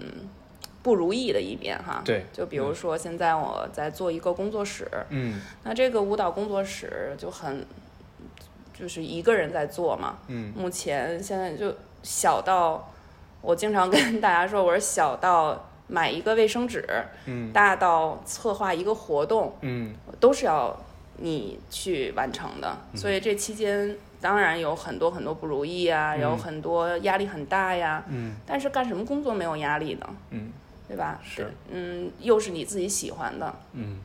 [0.83, 2.03] 不如意的一面哈。
[2.05, 7.65] 对就比如说现在我在做一个工作室，嗯那这个舞蹈工作室就很
[8.79, 10.19] 就是一个人在做嘛。
[10.29, 12.93] 嗯目前现在就小到，
[13.41, 16.87] 我经常跟大家说，我说小到买一个卫生纸，
[17.27, 20.77] 嗯大到策划一个活动，嗯都是要
[21.17, 22.77] 你去完成的。
[22.95, 28.05] 所以这期间当然有很多很多不如意啊，有嗯很多压力很大呀。
[28.09, 30.09] 嗯但是干什么工作没有压力呢？
[30.31, 30.53] 嗯
[30.89, 31.21] 对吧？
[31.23, 34.01] 是，嗯，又是你自己喜欢的，嗯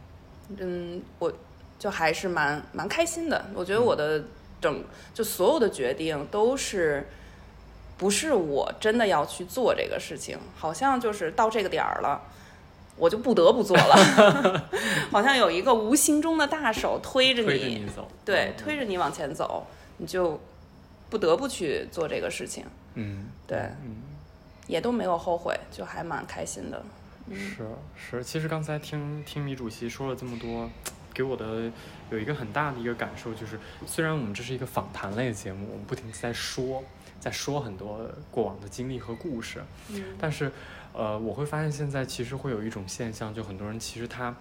[0.58, 1.34] 嗯，我
[1.80, 3.46] 就还是蛮蛮开心的。
[3.56, 4.26] 我觉得我的
[4.62, 7.08] 整就所有的决定都是
[7.98, 12.22] 不是我真的要去做这个事情，好像就是到这个点儿了。
[12.96, 14.70] 我就不得不做了，
[15.10, 19.66] 好像有一个无形中的大手推着推着你走，对，嗯推着你往前走，
[19.98, 20.40] 你就
[21.10, 22.64] 不得不去做这个事情。
[22.94, 24.03] 嗯对，嗯。
[24.68, 26.84] 也都没有后悔，就还蛮开心的。
[27.32, 30.70] 是是，其实刚才听听米主席说了这么多，
[31.14, 31.72] 给我的
[32.12, 36.84] 有一个很大的一个感受就是，虽然我们这是一个访谈类的节目，我们不停在说，
[37.22, 40.52] 在说很多过往的经历和故事，嗯但是，
[40.92, 44.36] 呃，我会发现现在其实会有一种现象，就很多人其实他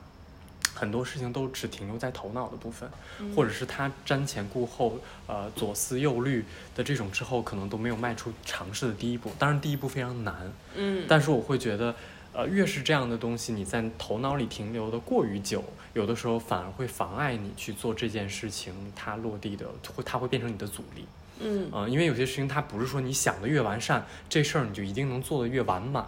[0.74, 2.88] 很多事情都只停留在头脑的部分，
[3.37, 9.30] 或者是他瞻前顾后，呃，左思右虑的这种之后，可能都没有迈出尝试的第一步。
[9.38, 11.94] 当然，第一步非常难，嗯但是我会觉得，
[12.32, 21.04] 呃，越是这样的东西，你在头脑里停留的过于久，有的时候反而会妨碍你去做这件事情，它落地的会，它会变成你的阻力。
[21.40, 26.06] 嗯，嗯、因为有些事情它不是说你想的越完善，这事儿你就一定能做的越完满。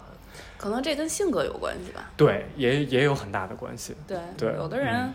[0.57, 2.11] 可能这跟性格有关系吧。
[2.17, 3.95] 对，也也有很大的关系。
[4.07, 5.13] 对，对有的人嗯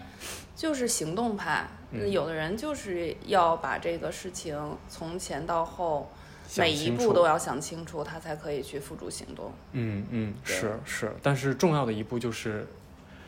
[0.54, 6.12] 就是行动派，嗯有的人就是要把这个事情从前到后
[6.56, 9.52] 每一步都要想清楚，他才可以去付诸行动。
[9.72, 12.66] 嗯嗯，是是，但是重要的一步就是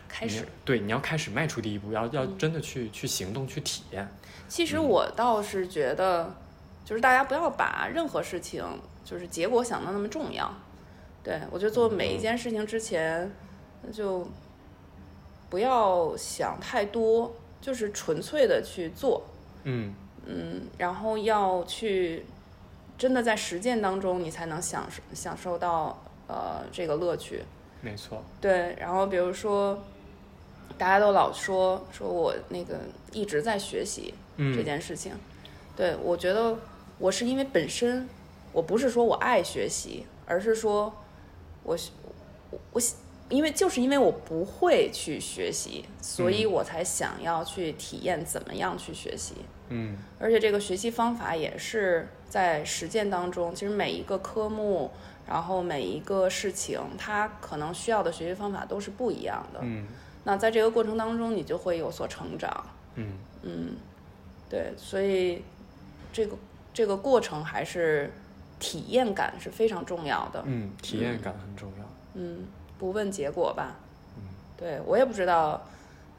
[0.08, 4.06] 开始，对，你要开始迈出第一步，要要嗯真的去去行动去体验。
[4.46, 6.34] 其实嗯我倒是觉得，
[6.84, 8.62] 就是大家不要把任何事情
[9.02, 10.52] 就是结果想的那么重要。
[11.22, 13.30] 对我觉得做每一件事情之前，
[13.92, 14.26] 就
[15.48, 19.22] 不要想太多，就是纯粹的去做。
[19.64, 19.94] 嗯
[20.26, 22.24] 嗯，然后要去
[22.98, 27.42] 真的在实践当中，你才能享受享受到呃这个乐趣。
[27.80, 28.22] 没错。
[28.40, 29.82] 对，然后比如说，
[30.78, 32.78] 大家都老说说我那个
[33.12, 35.12] 一直在学习嗯，这件事情，
[35.76, 36.56] 对我觉得
[36.98, 38.08] 我是因为本身
[38.52, 40.92] 我不是说我爱学习，而是说
[41.64, 41.76] 我
[42.50, 42.80] 我我
[43.28, 49.34] 因为就是因为我不会去学习，所以嗯我才想要去体验怎么样去学习。
[49.68, 54.90] 嗯而且这个学习方法也是在实践当中，其实每一个科目，
[55.26, 59.60] 然后每一个事情，它可能需要的学习方法都是不一样的。
[59.62, 59.86] 嗯
[60.24, 62.64] 那在这个过程当中，你就会有所成长。
[62.96, 63.76] 嗯嗯，
[64.48, 65.42] 对，所以
[66.12, 66.36] 这个
[66.74, 68.12] 这个过程还是
[68.62, 70.40] 体验感是非常重要的。
[70.46, 71.84] 嗯，体验感很重要。
[72.14, 72.46] 嗯，
[72.78, 73.74] 不问结果吧。
[74.16, 74.22] 嗯，
[74.56, 75.60] 对我也不知道，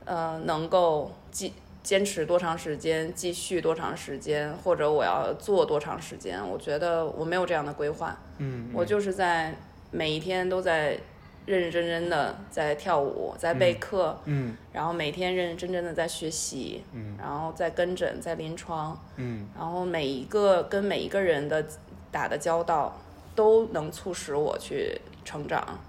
[0.04, 6.38] 呃，能够继坚持多长时间，继续多长时间，或者我要做多长时间。
[6.46, 9.56] 我觉得我没有这样的规划，嗯，我就是在
[9.90, 11.00] 每一天都在
[11.46, 21.66] 认认真真的在跳舞，在备课，嗯然后每天认认真真的在学习，嗯然后在跟诊，在临床，嗯然后每一个跟每一个人的
[22.14, 23.02] 打的交道，
[23.36, 25.80] 都能促使我去成长，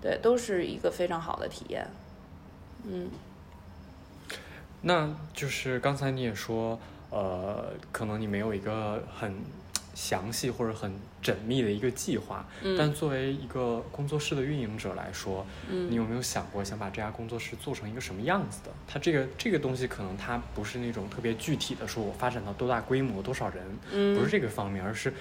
[0.00, 1.86] 对，都是一个非常好的体验。
[2.88, 3.10] 嗯
[4.82, 6.78] 那就是刚才你也说，
[7.10, 9.34] 呃，可能你没有一个很
[9.94, 18.70] 详细或者很缜密的一个计划，嗯但作为一个工作室的运营者来说，嗯你有没有想过想把这家工作室做成一个什么样子的？
[18.86, 25.12] 它这个这个东西可能它不是那种特别具体的，说我发展到多大规模、多少人，嗯不是这个方面，而是。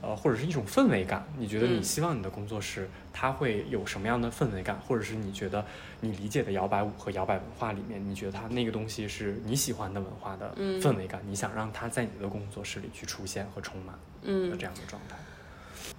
[0.00, 1.82] 呃，或者是一种氛围感，你觉得你嗯。
[1.82, 5.64] 希望你的工作室它会有什么样的氛围感，或者是你觉得
[6.00, 10.80] 你理解的摇摆舞和摇摆文化里面，你觉得它那个东西是你喜欢的文化的嗯。
[10.80, 15.16] 氛围感，你想让它在你的工作室里去出现和充满的嗯，这样的状态。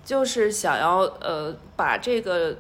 [0.05, 2.57] 就是想要呃把这个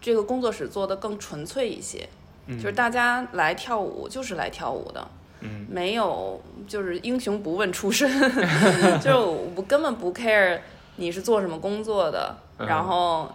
[0.00, 2.08] 这个工作室做得更纯粹一些，
[2.46, 5.08] 嗯，就是大家来跳舞就是来跳舞的，
[5.40, 8.08] 嗯没有就是英雄不问出身，
[9.00, 9.16] 就是
[9.54, 10.58] 我根本不 care
[10.96, 13.30] 你是做什么工作的，嗯然后。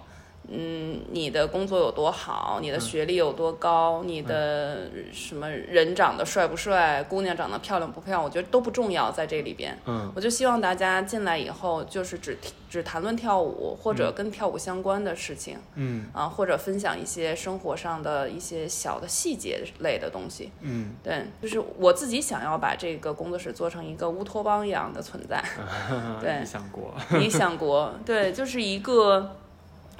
[0.47, 9.77] 嗯，你的工作有多好，你的学历有多高，你的什么人长得帅不帅，姑娘长得漂亮不漂亮，我觉得都不重要，在这里边。
[9.85, 12.37] 嗯我就希望大家进来以后，就是只
[12.69, 20.51] 只谈论跳舞或者跟跳舞相关的事情，嗯啊，或者分享一些生活上的一些小的细节类的东西。
[20.61, 25.41] 嗯对，就是我自己想要把这个工作室做成一个乌托邦一样的存在。
[26.19, 26.93] 对理想国？
[27.17, 29.35] 理想国，对，就是一个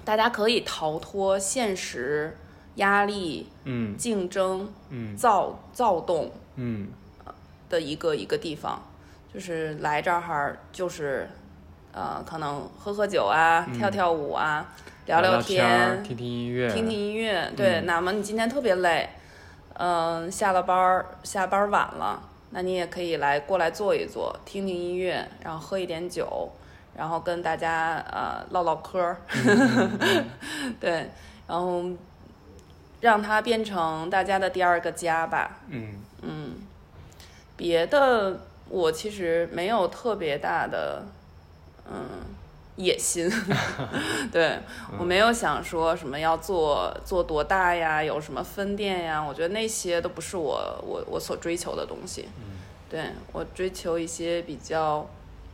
[0.03, 2.37] 大家可以逃脱现实
[2.75, 3.95] 压力、嗯。
[3.97, 5.15] 竞争、嗯。
[5.15, 6.87] 躁躁动嗯。
[7.69, 8.81] 的一个一个地方，
[9.33, 11.29] 就是来这儿就是，
[11.93, 14.73] 呃，可能喝喝酒啊，跳跳舞啊，
[15.05, 17.49] 聊聊天，听听音乐，听听音乐。
[17.55, 17.85] 对，嗯。
[17.85, 19.09] 哪怕你今天特别累，
[19.75, 26.51] 嗯、下了班儿，下班儿晚了，那你也可以来过来坐一坐，听听音乐，然后喝一点酒，
[26.95, 29.17] 然后跟大家呃唠唠嗑儿，
[30.79, 31.09] 对，
[31.47, 31.83] 然后
[32.99, 35.59] 让它变成大家的第二个家吧。
[36.21, 36.55] 嗯。
[37.57, 38.39] 别的
[38.69, 41.03] 我其实没有特别大的
[41.87, 42.01] 嗯
[42.75, 43.29] 野心，
[44.31, 44.57] 对
[44.97, 52.27] 我没有想说什么要做做多大呀，有什么分店呀，我觉得那些都不是我我我所追求的东西。
[52.89, 55.07] 对我追求一些比较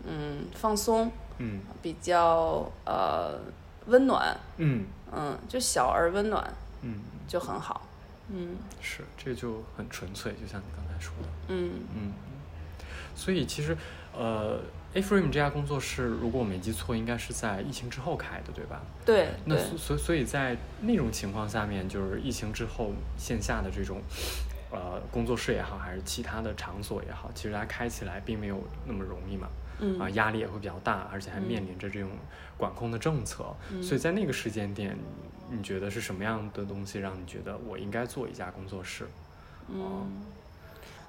[0.08, 3.40] 嗯放松，嗯比较呃
[3.86, 7.82] 温暖，嗯嗯，就小而温暖嗯，就很好。
[8.30, 11.30] 嗯是，这就很纯粹，就像你刚才说的。
[11.48, 12.12] 嗯嗯，
[13.16, 13.78] 所以其实，
[14.14, 14.60] 呃
[14.94, 18.82] ，A Frame 这家工作室，如果我没记错，应该是在疫情之后开的，对吧？
[19.06, 24.02] 对那所所以在那种情况下面，就是疫情之后线下的这种，
[24.72, 29.48] 呃，工作室也好，还是其他的场所也好，其实它开起来并没有那么容易嘛。
[29.80, 29.99] 嗯。
[29.99, 32.09] 啊，压力也会比较大，而且还面临着这种
[32.57, 33.45] 管控的政策，
[33.82, 34.97] 所以在那个时间点，
[35.49, 39.07] 你觉得是什么样的东西让你觉得我应该做一家工作室？
[39.69, 40.23] 嗯，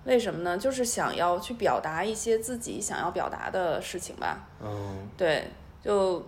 [0.04, 0.58] 为什么呢？
[0.58, 4.48] 就是想要去表达一些自己想要表达的事情吧。
[4.62, 5.08] 嗯。
[5.16, 5.48] 对，
[5.82, 6.24] 就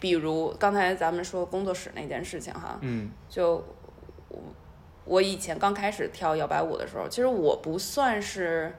[0.00, 3.10] 比如刚才咱们说工作室那件事情哈，嗯。
[3.28, 3.64] 就
[4.28, 4.38] 我
[5.04, 8.74] 我以前刚开始跳摇摆舞的时候，其实我不算是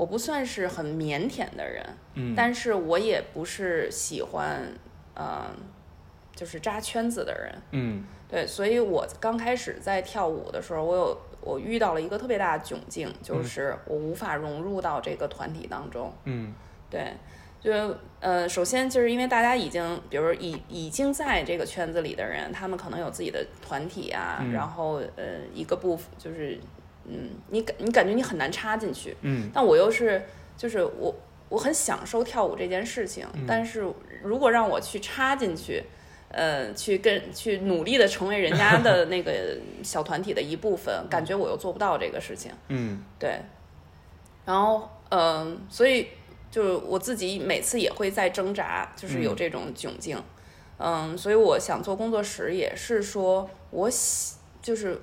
[0.00, 1.84] 我不算是很腼腆的人，
[2.14, 4.62] 嗯，但是我也不是喜欢
[5.12, 5.44] 呃
[6.34, 7.54] 就是扎圈子的人。
[7.72, 8.04] 嗯。
[8.26, 16.10] 对，所以我刚开始在跳舞的时候，我有我遇到了一个特别大的窘境，就是我无法融入到这个团体当中。
[16.24, 16.54] 嗯。
[16.88, 17.12] 对，
[17.60, 24.50] 就呃，首先就是因为大家已经，比如已已经在这个圈子里的人，他们可能有自己的团体啊，嗯。
[24.50, 26.58] 然后呃，一个部分就是，
[27.10, 30.22] 嗯，你感你感觉你很难插进去，嗯但我又是
[30.56, 31.14] 就是我
[31.48, 33.84] 我很享受跳舞这件事情，嗯但是
[34.22, 35.82] 如果让我去插进去。
[36.32, 42.52] 呃，去跟去努力的成为人家的 那个小团体的一部分，感觉我又做不到这个事情。
[42.68, 43.40] 嗯对，
[44.46, 46.06] 然后嗯、所以
[46.48, 50.22] 就是我自己每次也会在挣扎，就是有这种窘境，
[50.78, 55.02] 嗯所以我想做工作室，也是说我喜就是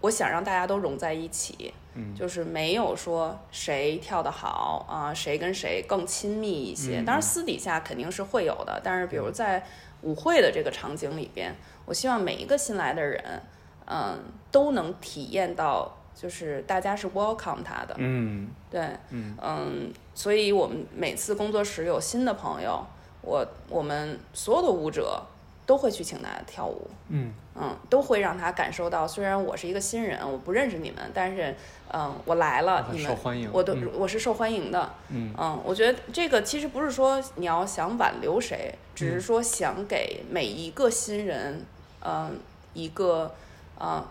[0.00, 9.64] 我想让大家都融在一起，嗯就是没有说谁跳得好啊、谁跟谁更亲密一些，嗯当然私底下肯定是会有的，但是比如在
[10.02, 13.42] 舞会的这个场景里边，我希望每一个新来的人，
[13.86, 14.16] 嗯，
[14.52, 18.80] 都能体验到，就是大家是 welcome 他的，嗯对，
[19.10, 19.36] 嗯。
[19.42, 22.80] 嗯，所以我们每次工作室有新的朋友，
[23.22, 25.20] 我我们所有的舞者
[25.68, 27.30] 都会去请他跳舞，嗯。
[27.60, 31.54] 嗯，都会让他感受到，虽然我是一个新人，我不认识你们，但是，
[31.92, 33.90] 嗯，我来了，你们受欢迎我都、嗯。
[33.98, 35.34] 我是受欢迎的，嗯。
[35.36, 39.12] 嗯，我觉得这个其实不是说你要想挽留谁，只嗯。
[39.12, 41.66] 是说想给每一个新人，
[42.00, 42.38] 嗯、
[42.72, 43.34] 一个，
[43.76, 44.06] 呃，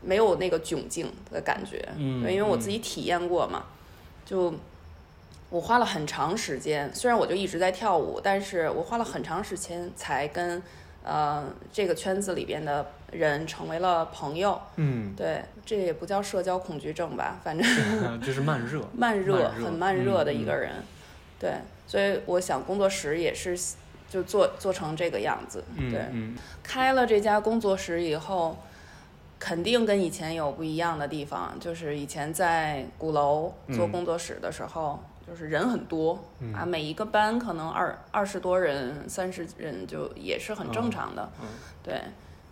[0.00, 3.64] 没有那个窘境的感觉，嗯，因为我自己体验过嘛，
[4.24, 4.54] 就
[5.52, 10.62] 我花了很长时间，虽然我就一直在跳舞，但是我花了很长时间才跟
[11.04, 14.58] 呃这个圈子里边的人成为了朋友。
[14.76, 17.66] 嗯，对，这也不叫社交恐惧症吧，反正
[18.24, 20.72] 这是慢热，慢热，很慢热的嗯一个人。
[21.38, 21.52] 对，
[21.86, 23.54] 所以我想工作室也是
[24.08, 25.62] 就做做成这个样子。
[25.76, 28.56] 嗯对，嗯开了这家工作室以后，
[29.38, 31.54] 肯定跟以前有不一样的地方。
[31.60, 41.30] 就是以前在鼓楼做嗯工作室的时候，就是人很多、嗯啊，每一个班可能二二十多人、三十人就也是很正常的。
[41.40, 41.46] 嗯
[41.82, 42.00] 对，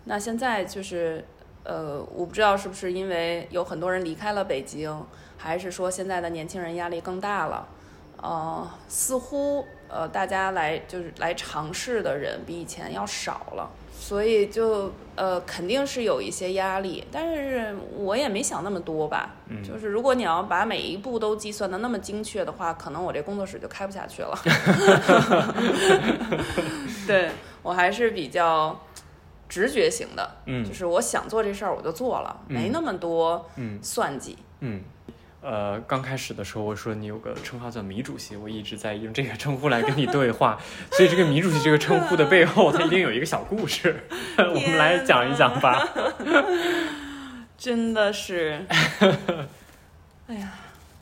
[0.04, 1.24] 那现在就是
[1.64, 5.04] 呃，我不知道是不是因为有很多人离开了北京，
[5.36, 7.68] 还是说现在的年轻人压力更大了，
[8.22, 13.70] 呃，似乎呃大家来就是来尝试的人比以前要少了。
[14.00, 19.36] 所以就呃肯定是有一些压力，但是我也没想那么多吧。
[19.48, 24.34] 嗯就是如果你要把每一步都计算的那么精确的话，可能我这工作室就开不下去了。
[27.06, 27.30] 对
[27.62, 28.78] 我还是比较
[29.48, 34.38] 直觉型的，嗯就是我想做这事儿我就做了，嗯没那么多嗯算计。
[34.60, 34.80] 嗯，
[35.42, 40.60] 呃，刚开始的时候我说你有个称号叫米主席，我一直在用这个称呼来跟你对话，
[40.92, 44.04] 所以这个米主席这个称呼的背后，它一定有一个小故事，
[44.36, 45.88] 我们来讲一讲吧。
[47.56, 48.66] 真的是，
[50.26, 50.52] 哎呀，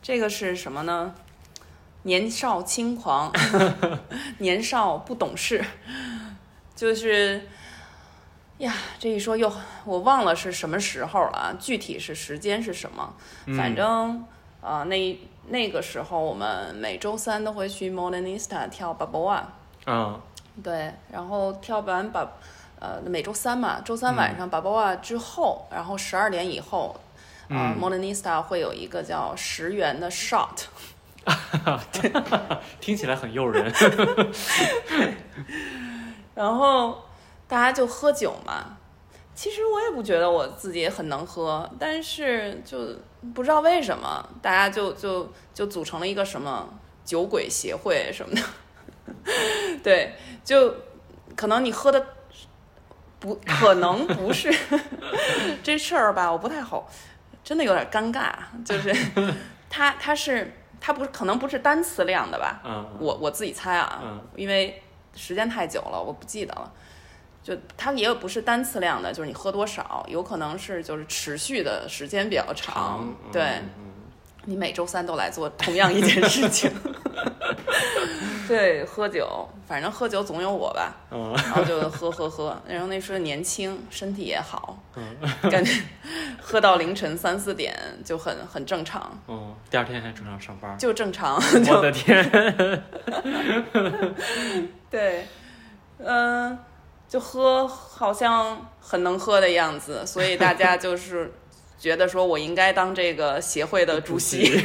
[0.01, 1.15] 这个是什么呢？
[2.03, 3.33] 年少轻狂，
[4.39, 5.65] 年少不懂事，
[6.77, 7.43] 就是
[8.59, 9.53] 呀，这一说又
[9.85, 13.15] 我忘了是什么时候了啊，具体是时间是什么，
[13.57, 14.25] 反正
[14.61, 19.47] 呃那那个时候我们每周三都会去 Modernista 跳 b a b o a
[19.87, 20.21] 嗯
[20.63, 22.29] 对，然后跳完把，
[22.81, 26.97] 呃，每周三嘛，周三晚上 Baboa 之后，然后十二点以后，
[27.49, 30.65] 呃、m o d e r n i s t a 会有一个叫十元的 shot，
[32.81, 33.73] 听起来很诱人。
[36.35, 37.01] 然后
[37.49, 38.77] 大家就喝酒嘛。
[39.35, 42.79] 其实我也不觉得我自己很能喝，但是就
[43.33, 46.69] 不知道为什么，大家就就就组成了一个什么
[47.05, 48.43] 酒鬼协会什么的。
[49.83, 50.75] 对，就
[51.37, 52.05] 可能你喝的
[53.21, 54.53] 不可能不是
[55.63, 56.91] 这事儿吧，我不太好，
[57.45, 58.33] 真的有点尴尬。
[58.65, 58.93] 就是
[59.71, 62.61] 它它是它不是可能不是单次量的吧？
[62.65, 64.83] 嗯，我我自己猜啊，嗯因为
[65.15, 66.73] 时间太久了，我不记得了。
[67.49, 73.43] 就它也有不是单次量的，就是你喝多少，有可能是就是持续的时间比较长，长对。
[73.43, 73.85] 嗯
[74.45, 76.73] 你每周三都来做同样一件事情，
[78.49, 85.05] 对，喝酒，反正喝酒总有我吧，嗯然后就喝喝喝，然后那时候年轻，身体也好，嗯
[85.53, 85.83] 感觉
[86.41, 90.79] 喝到凌晨三四点就很很正常，嗯，第二天还正常上班。
[90.79, 91.35] 就正常，
[91.69, 92.83] 我的天，
[94.89, 95.27] 对，
[95.99, 96.59] 嗯、
[97.09, 101.33] 就喝好像很能喝的样子，所以大家就是
[101.79, 104.63] 觉得说我应该当这个协会的主席，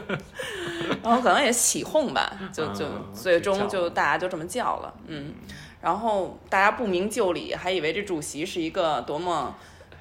[1.02, 5.34] 然后可能也起哄吧，就就嗯最终就大家就这么叫了，嗯，
[5.80, 9.54] 然后大家不明就里，还以为这主席是一个多么。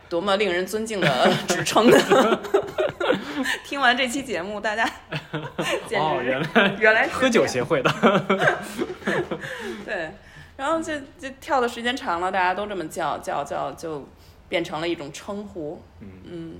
[0.07, 1.97] 多么令人尊敬的职称呢！
[3.65, 4.87] 听完这期节目，大家
[5.87, 7.91] 简哦，原来原来喝酒协会的。
[9.83, 10.11] 对，
[10.57, 14.07] 然后就就跳的时间长了，大家都这么叫叫叫，就
[14.47, 15.81] 变成了一种称呼。
[15.99, 16.55] 嗯嗯，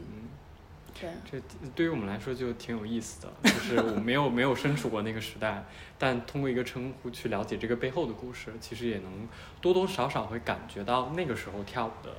[1.00, 1.42] 对，这
[1.76, 5.64] 对于我们来说就挺有意思的，就是我没有没有身处过那个时代，
[5.98, 9.28] 但通过一个称呼去了解这个背后的故事，其实也能
[9.62, 12.12] 多多少少会感觉到那个时候跳舞的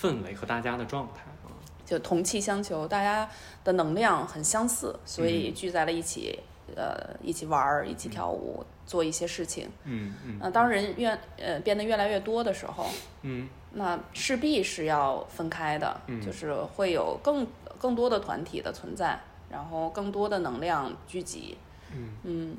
[0.00, 1.52] 氛围和大家的状态啊。
[1.84, 3.28] 就同气相求，大家
[3.64, 6.38] 的能量很相似，所以聚在了一起，
[6.76, 9.70] 呃，一起玩儿，一起跳舞，做一些事情。
[9.84, 12.86] 嗯嗯那、当人越呃变得越来越多的时候，
[13.22, 17.46] 嗯那势必是要分开的，嗯就是会有更
[17.78, 19.16] 更多的团体的存在，
[19.48, 21.56] 然后更多的能量聚集。
[21.94, 22.56] 嗯嗯，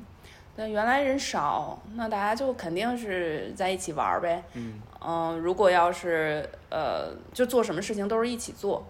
[0.56, 4.42] 但原来人少，那大家就肯定是在一起玩儿呗。
[4.54, 8.82] 嗯嗯，如果要是呃，就做什么事情都是一起做，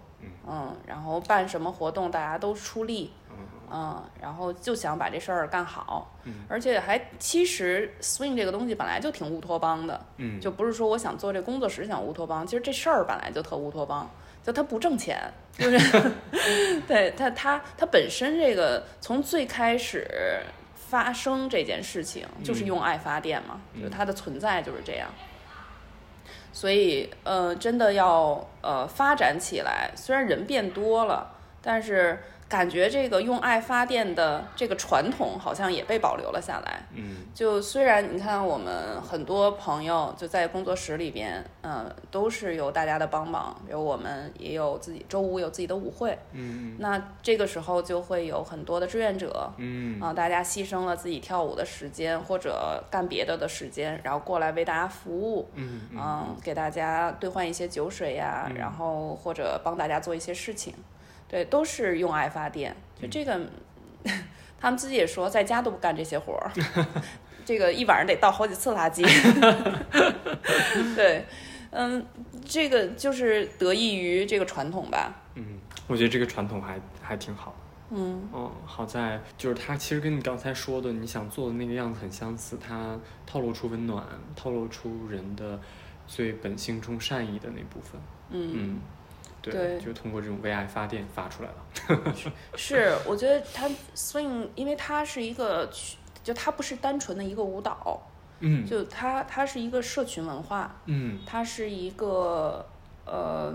[0.47, 3.11] 嗯然后办什么活动大家都出力，
[3.73, 6.45] 嗯嗯，然后就想把这事儿干好，嗯。
[6.47, 14.09] 而且还其实 swing 这个东西本来就挺乌托邦的，嗯，就不是说我想做这工作室想乌托邦，其实这事儿本来就特乌托邦，
[14.43, 15.19] 就它不挣钱，
[15.57, 16.11] 就是
[16.87, 20.07] 对它它它本身这个从最开始
[20.75, 22.67] 发生这件事情就是嗯。
[22.67, 23.81] 用爱发电嘛，嗯。
[23.81, 25.09] 就它的存在就是这样。
[26.51, 32.21] 所以，呃，真的要呃发展起来，虽然人变多了，但是
[32.53, 36.83] 感觉这个用爱发电的这个传统好像也被保留了下来。
[36.93, 37.25] 嗯。
[37.33, 46.75] 就虽然你看我们很多朋友就在工作室里边，嗯、都是有大家的帮忙，比如我们也有自己周五有自己的舞会，嗯。
[46.77, 49.99] 那这个时候就会有很多的志愿者，嗯。
[49.99, 60.71] 啊、大家牺牲了自己跳舞的时间或者干别的的时间，然后过来为大家服务，嗯嗯，给大家兑换一些酒水呀，嗯然后或者帮大家做一些事情，
[61.33, 62.75] 对，都是用爱发电。
[63.01, 63.41] 就这个，
[64.61, 66.51] 他们自己也说，在家都不干这些活儿，
[67.43, 69.03] 这个一晚上得倒好几次垃圾。
[70.95, 71.25] 对，
[71.71, 72.05] 嗯，
[72.45, 75.11] 这个就是得益于这个传统吧。
[75.33, 75.57] 嗯，
[75.87, 77.55] 我觉得这个传统还还挺好。
[77.89, 84.05] 嗯嗯，好在就是它其实跟你刚才说的你想做的那个样子很相似，它透露出温暖，
[84.35, 85.59] 透露出人的
[86.05, 87.99] 最本性中善意的那部分。
[88.29, 88.79] 嗯，嗯，
[89.43, 89.79] 对，对。
[89.79, 92.15] 就通过这种为爱发电发出来了。
[92.55, 95.69] 是，我觉得它 swing，因为它是一个，
[96.23, 98.01] 就它不是单纯的一个舞蹈，
[98.39, 98.65] 嗯。
[98.65, 101.19] 就它它是一个社群文化，嗯。
[101.25, 102.65] 它是一个
[103.05, 103.53] 呃，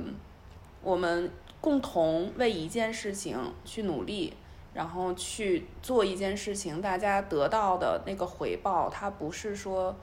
[0.83, 1.31] 我们
[1.61, 4.35] 共同为一件事情去努力，
[4.75, 9.97] 然后去做一件事情，大家得到的那个回报，它不是说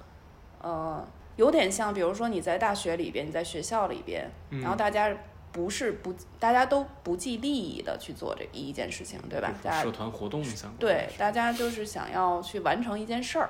[0.62, 5.16] 呃，有点像，比如说你在大学里边，你在学校里边，嗯，然后大家
[5.56, 9.54] 不是不，大家都不计利益的去做这一件事情，对吧？
[9.64, 13.50] 大家社团活动相关对，大家就是想要去完成一件事儿，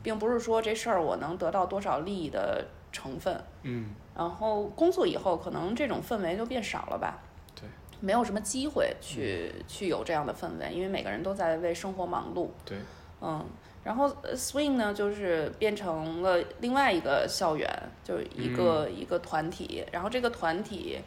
[0.00, 3.42] 并不是说这事儿我能得到多少利益的成分。
[3.62, 7.18] 嗯然后工作以后，可能这种氛围就变少了吧？
[7.60, 12.48] 对，没有什么机会去、去有这样的氛围，因为每个人都在为生活忙碌。
[12.64, 12.78] 对，
[13.20, 13.44] 嗯，
[13.82, 17.68] 然后呃 swing 呢，就是变成了另外一个校园，
[18.04, 19.84] 就是一个、一个团体。
[19.90, 20.98] 然后这个团体，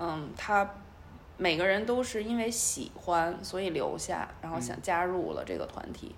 [0.00, 0.68] 嗯，他
[1.36, 6.14] 每个人都是因为喜欢，所以留下，然后想加入了这个团体。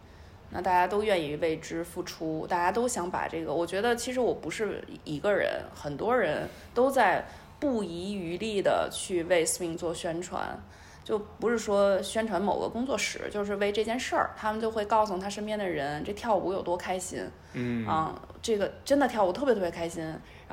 [0.51, 3.53] 那大家都愿意为之付出，大家都想把这个。
[3.53, 7.25] 我觉得其实我不是一个人，很多人都在
[7.59, 10.59] 不遗余力的去为 swing 做宣传。
[11.03, 20.03] 就不是说宣传某个工作室，就是为这件事儿，他们就会告诉他身边的人，这跳舞有多开心，嗯啊，这个真的跳舞特别特别开心，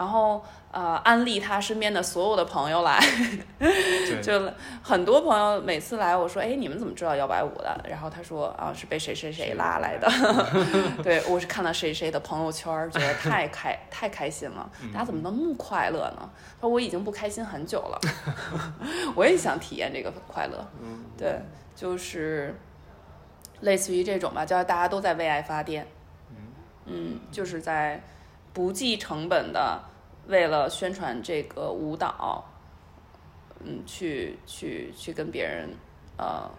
[0.02, 3.00] 然后呃，安利他身边的所有的朋友来，
[3.60, 7.80] 对，就很多朋友每次来，我说，哎，你们怎么知道摇摆舞的？
[7.88, 10.12] 然后他说，啊，是被谁谁谁拉来的。
[11.04, 16.28] 对我是看到谁谁的朋友圈儿，觉得太开太开心了，大家怎么能那么快乐呢？
[16.56, 18.00] 他说我已经不开心很久了，
[19.14, 20.68] 我也想体验这个快乐。
[20.82, 21.40] 嗯对，
[21.76, 22.60] 就是
[23.60, 25.86] 类似于这种吧，叫大家都在为爱发电。
[26.86, 28.02] 嗯，就是在
[28.52, 29.80] 不计成本的
[30.32, 32.44] 为了宣传这个舞蹈，
[33.64, 35.70] 嗯，去去去跟别人
[36.18, 36.50] 呃，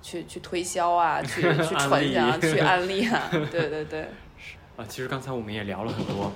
[0.00, 4.02] 去去推销啊， 去去传讲啊， 去安利啊，对对对，
[4.76, 6.32] 啊，其实刚才我们也聊了很多，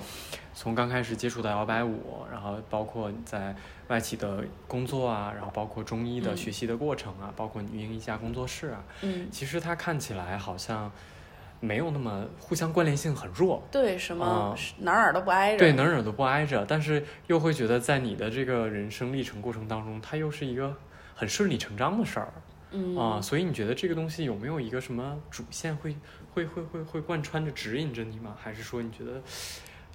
[0.53, 3.55] 从刚开始接触到摇摆舞，然后包括你在
[3.87, 6.37] 外企的工作啊，然后包括中医的嗯。
[6.37, 10.91] 学习的过程啊，包括你运营一家工作室啊，嗯，其实它看起来好像
[11.59, 20.75] 没有那么互相关联性很弱，对，什么、啊哪儿哪儿都不挨着，对，哪儿哪儿都不挨着，但是又会觉得在你的这个人生历程过程当中，它又是一个
[21.15, 22.31] 很顺理成章的事儿。
[22.71, 25.95] 嗯啊，所以你觉得这个东西有没有一个什么主线会
[26.33, 28.35] 会会会会贯穿着指引着你吗？
[28.37, 29.21] 还是说你觉得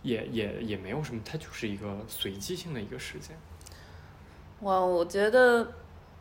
[0.03, 3.37] 也也也没有什么，它就是一个随机性的一个事件？
[4.59, 5.71] 我我觉得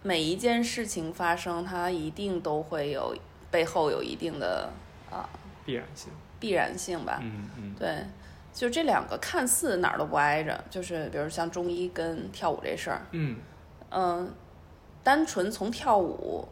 [0.03, 3.15] 每一件事情发生，它一定都会有
[3.49, 4.69] 背后有一定的
[5.11, 5.29] 啊、
[5.65, 6.11] 必然性。
[6.39, 7.19] 必然性吧。
[7.21, 8.03] 嗯嗯对，
[8.51, 13.37] 就这两个看似哪儿都不挨着，就是比如像中医跟跳舞这事儿，嗯
[13.91, 14.33] 嗯，
[15.03, 16.47] 单纯从跳舞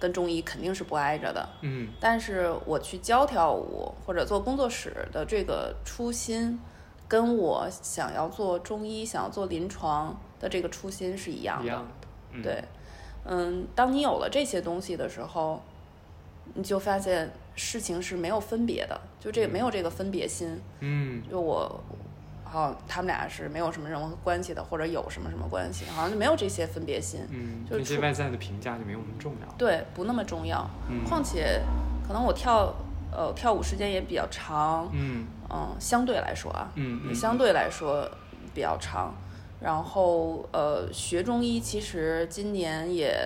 [0.00, 1.48] 跟中医肯定是不挨着的。
[1.60, 6.58] 嗯但是我去教跳舞或者做工作室的这个初心，
[7.06, 11.64] 跟我想要做中医、想要做临床的这个初心是一样的。
[11.64, 12.08] 一样的。
[12.32, 12.64] 嗯、对，
[13.24, 15.62] 嗯，当你有了这些东西的时候，
[16.54, 20.60] 你就发现事情是没有分别的，就这没有这个分别心。
[20.80, 21.82] 嗯就我，
[22.44, 27.20] 好像他们俩是没有什么任何关系的，或者有什么什么关系，好像就没有这些分别心。
[27.30, 29.54] 嗯，就是出那些外在的评价就没有那么重要。
[29.58, 30.68] 对，不那么重要。
[30.88, 31.60] 嗯况且，
[32.06, 32.74] 可能我跳
[33.10, 38.08] 呃跳舞时间也比较长，嗯嗯，相对来说啊，嗯嗯相对来说
[38.54, 39.14] 比较长。
[39.58, 43.18] 然后呃，学中医其实今年也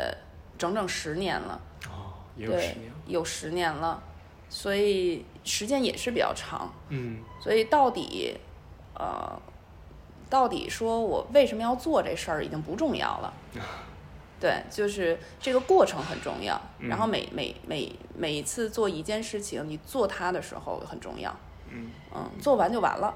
[0.57, 2.93] 整整十年了，哦，也有对十年。
[3.07, 4.01] 有十年了，
[4.51, 6.71] 所以时间也是比较长。
[6.91, 8.37] 嗯所以到底，
[8.95, 9.41] 呃，
[10.29, 13.33] 到底说我为什么要做这事儿已经不重要了。
[14.39, 21.35] 对，就是这个过程很重要，然后每每每每一次做一件事情，你做它的时候很重要。
[21.69, 23.15] 嗯嗯，做完就完了，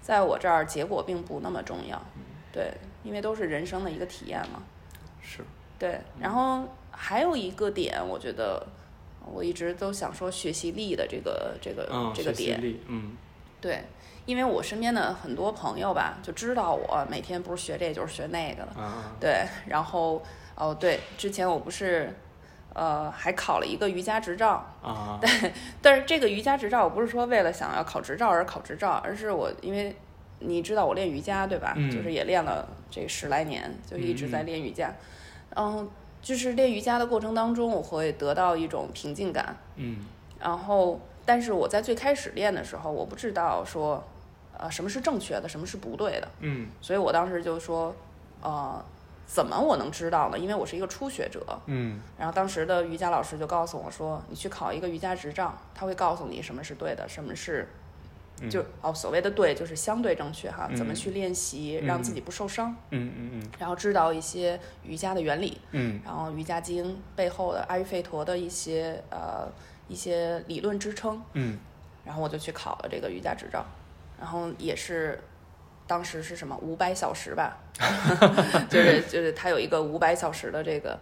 [0.00, 2.00] 在我这儿结果并不那么重要。
[2.52, 4.62] 对，因为都是人生的一个体验嘛。
[5.20, 5.44] 是。
[5.76, 8.64] 对，然后还有一个点，我觉得
[9.32, 12.60] 我一直都想说学习力的这个这个、嗯，这个点。
[12.88, 13.16] 嗯
[13.60, 13.82] 对，
[14.26, 18.72] 因为我身边的很多朋友吧，就知道我每天不是学这就是学那个了。
[18.76, 20.22] 啊对，然后
[20.54, 22.14] 哦对，之前我不是
[22.74, 25.18] 呃还考了一个瑜伽执照，啊
[25.80, 29.96] 但是这个瑜伽执照我不是说为了想要考执照而考执照，而是我因为
[30.40, 31.72] 你知道我练瑜伽对吧？
[31.76, 34.92] 嗯就是也练了这十来年，就一直在练瑜伽。
[35.56, 35.88] 嗯，
[36.24, 39.54] 就是练瑜伽的过程当中，我会得到一种平静感。
[39.76, 39.98] 嗯
[40.40, 44.02] 然后，但是我在最开始练的时候，我不知道说，
[44.56, 47.94] 呃，什么是正确的，什么是不对的，嗯所以我当时就说，
[48.42, 48.82] 呃，
[49.26, 50.38] 怎么我能知道呢？
[50.38, 51.44] 因为我是一个初学者。
[51.66, 57.68] 嗯然后当时的瑜伽老师就告诉我说，你去考一个瑜伽执照，他会告诉你什么是对的，什么是。
[58.50, 60.94] 就哦，所谓的对就是相对正确哈，怎么嗯。
[60.94, 63.50] 去练习，让自己不受伤，嗯嗯嗯。
[63.58, 66.00] 然后知道一些瑜伽的原理，嗯。
[66.04, 69.48] 然后瑜伽经背后的阿育吠陀的一些呃
[69.88, 71.58] 一些理论支撑，嗯。
[72.04, 73.64] 然后我就去考了这个瑜伽执照，
[74.18, 75.18] 然后也是
[75.86, 77.56] 当时是什么五百小时吧，
[78.68, 80.98] 就是就是它有一个五百小时的这个，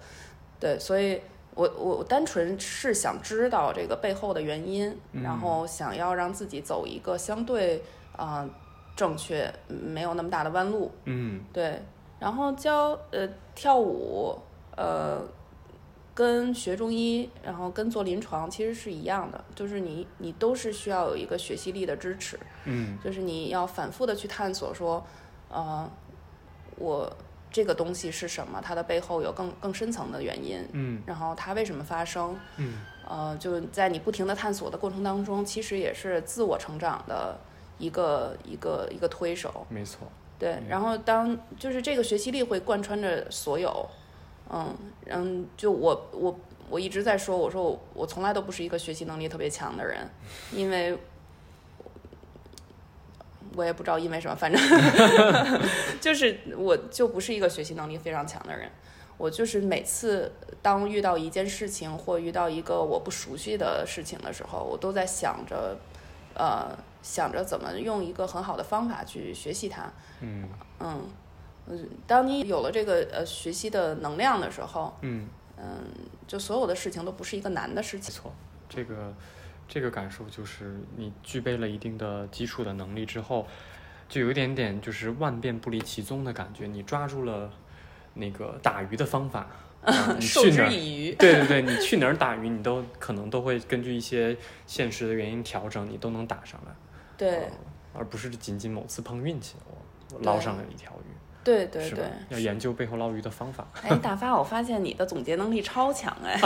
[0.60, 1.20] 对，所以
[1.54, 7.82] 我我我单纯是想知道这个背后的原因，然后想要让自己走一个相对
[8.16, 8.50] 啊、呃
[8.94, 11.42] 正确，没有那么大的弯路，嗯。
[11.50, 11.82] 对，
[12.18, 14.38] 然后教呃跳舞，
[14.76, 15.22] 呃，
[16.14, 22.98] 跟学中医，然后跟做临床其实是一样的，就是你你都是需要有一个学习力的支持，嗯。
[23.02, 25.02] 就是你要反复的去探索说，
[25.48, 25.90] 呃，
[26.76, 27.10] 我
[27.52, 37.38] 这个东西是什么，它的背后有更更深层的原因，嗯然后它为什么发生，嗯呃，就在你不停的探索的过程当中，其实也是自我成长的
[37.78, 39.66] 一个一个一个推手。
[39.68, 40.08] 没错。
[40.38, 43.88] 对，然后当就是这个学习力会贯穿着所有，
[44.50, 44.74] 嗯
[45.06, 46.36] 嗯，就我我
[46.68, 50.08] 我一直在说，我说我我从来都不是一个学习能力特别强的人，
[50.52, 50.98] 因为
[53.56, 54.60] 我也不知道因为什么，反正
[56.00, 58.70] 就是我就不是一个学习能力非常强的人。
[59.18, 65.76] 我就是每次当遇到一件事情或遇到一个我不熟悉的事情的时候，我都在想着，
[66.34, 69.92] 呃，想着怎么用一个很好的方法去学习它。
[70.20, 70.48] 嗯
[70.80, 71.02] 嗯，
[71.68, 75.28] 嗯，当你有了这个呃学习的能量的时候，嗯，
[76.26, 78.22] 就所有的事情都不是一个难的事情没情。
[78.22, 78.32] 错。
[78.68, 79.14] 这个
[79.72, 83.48] 这个感受就是你具备了一定的基础的能力之后，
[84.06, 86.66] 就有一点点就是万变不离其宗的感觉。
[86.66, 87.50] 你抓住了
[88.12, 89.46] 那个打鱼的方法，
[89.80, 90.70] 啊你去哪儿？
[90.70, 91.14] 以渔。
[91.14, 96.72] 对对对，你去哪儿打鱼，你都可能都会根据一些现实的原因调整，你都能打上来。
[97.16, 97.50] 对呃
[97.94, 99.56] 而不是仅仅某次碰运气，
[100.20, 101.11] 捞上来了一条鱼，
[101.44, 103.66] 对对对？，要研究背后捞鱼的方法。
[103.82, 106.38] 哎，大发，我发现你的总结能力超强哎，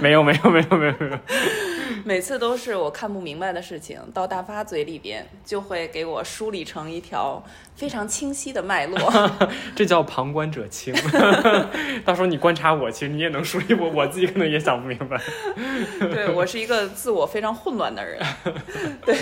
[0.00, 1.18] 没有没有没有没有没有，
[2.04, 7.42] 每次都是我看不明白的事情，到大发嘴里边就会给我梳理成一条
[7.74, 8.98] 非常清晰的脉络。
[9.74, 10.94] 这叫旁观者清。
[12.04, 15.20] 到时候你观察我，其实你也能梳理我，我自己可能也想不明白。
[15.98, 18.22] 对我是一个自我非常混乱的人，
[19.04, 19.16] 对，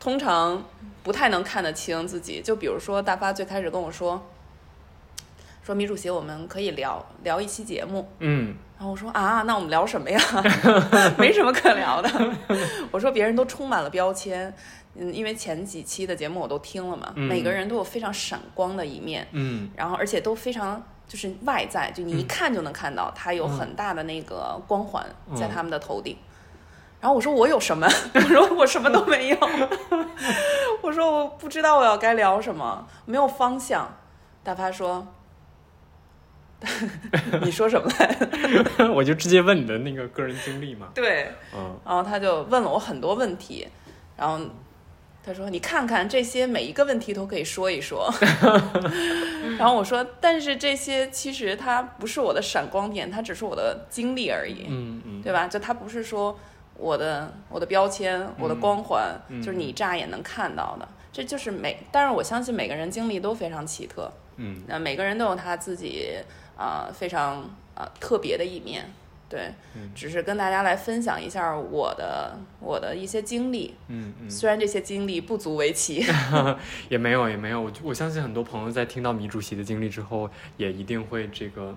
[0.00, 0.62] 通常
[1.04, 2.42] 不太能看得清自己。
[2.42, 4.20] 就比如说大发最开始跟我说，
[5.62, 8.08] 说米主席，我们可以聊聊一期节目。
[8.18, 10.20] 嗯然后我说啊，那我们聊什么呀？
[11.16, 12.10] 没什么可聊的。
[12.90, 14.52] 我说别人都充满了标签，
[14.96, 26.16] 嗯，因为前几期的节目我都听了嘛，嗯每个人都有非常闪光的一面，嗯然后而且都非常就是外在，就你一看就能看到他有很大的那个光环在他们的头顶。
[27.04, 27.86] 然后我说我有什么？
[28.14, 29.36] 我说我什么都没有。
[30.80, 33.94] 我说我不知道我要该聊什么，没有方向。
[34.42, 35.06] 大发说。
[37.44, 38.88] 你说什么来？
[38.88, 40.88] 我就直接问你的那个个人经历嘛。
[40.94, 43.68] 对，嗯然后他就问了我很多问题，
[44.16, 44.40] 然后
[45.22, 48.10] 他说：“你看看这些每一个问题都可以说一说。”
[49.58, 55.46] 然后我说：“但是这些其实它不是我的闪光点，它只是我的经历而已，嗯嗯对吧？
[55.46, 56.38] 就它不是说
[56.76, 59.42] 我的我的标签、我的光环，嗯。
[59.42, 60.88] 就是你乍眼能看到的。
[61.12, 64.62] 这就是每，但是我相信每个人经历都非常奇特，嗯。
[64.66, 66.16] 那每个人都有他自己
[66.56, 67.36] 啊、呃非常
[67.74, 68.84] 啊、呃特别的一面，
[69.28, 69.92] 对，嗯。
[69.94, 76.04] 只是跟大家来分享一下我的我的一些经历，嗯嗯，虽然这些经历不足为奇，
[76.90, 81.76] 也没有也没有，我我相信很多朋友在听到米主席的经历之后，也一定会这个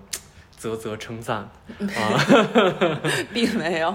[0.58, 1.50] 啧啧称赞啊。
[3.32, 3.94] 并没有，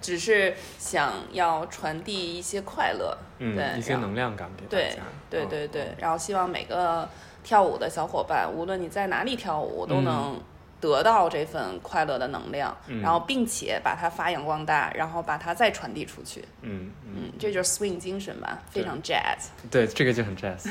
[0.00, 5.02] 只是想要传递一些快乐，嗯，对一些能量感给大对家。
[5.28, 7.08] 对对对对，然后希望每个
[7.44, 10.40] 跳舞的小伙伴，无论你在哪里跳舞，都嗯能
[10.80, 16.42] 得到这份快乐的能量，嗯然后并且把它发扬光大，然后把它再传递出去。
[16.62, 19.48] 嗯嗯，嗯，这就是 swing 精神吧，非常 jazz。
[19.70, 20.68] 对，这个就很 jazz。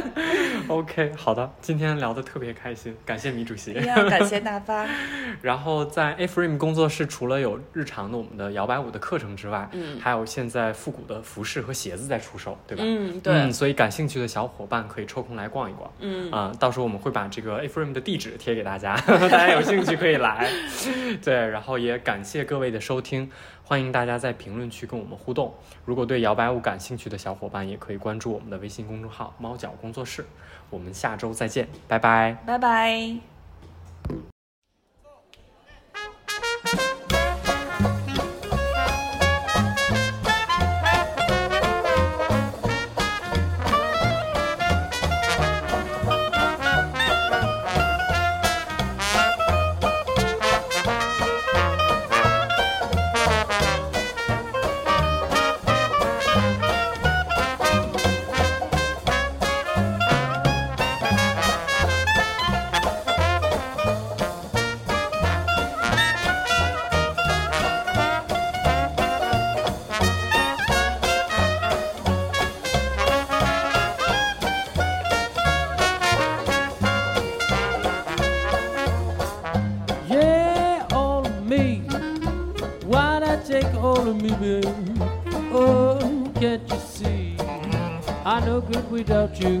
[0.68, 3.72] OK，好的，今天聊得特别开心，感谢米主席。
[3.72, 4.86] 一样感谢大发。
[5.42, 12.82] 然后在 A Frame 工作室，除了有日常的我们的摇摆舞的课程之外，嗯还有现在复古的服饰和鞋子在出售，对吧？
[12.86, 15.90] 嗯，对嗯，，所以感兴趣的小伙伴可以抽空来逛一逛。
[16.00, 18.94] 嗯啊、到时候我们会把这个 A Frame 的地址贴给大家，
[19.30, 20.50] 大家有兴趣可以来。
[21.22, 23.30] 对，然后也感谢各位的收听，
[23.64, 25.54] 欢迎大家在评论区跟我们互动。
[25.84, 30.26] 如果对摇摆舞感兴趣的小伙伴，也可以关注我们的微信公众号“猫脚工作室”。
[30.70, 32.36] 我们下周再见，拜拜。
[32.46, 33.29] 拜拜。
[89.00, 89.59] Without you.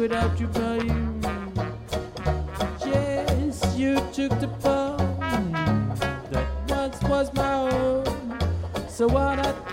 [0.00, 0.86] Without you, buddy.
[2.86, 4.98] Yes, you took the part
[6.30, 8.38] that once was my own.
[8.88, 9.69] So all?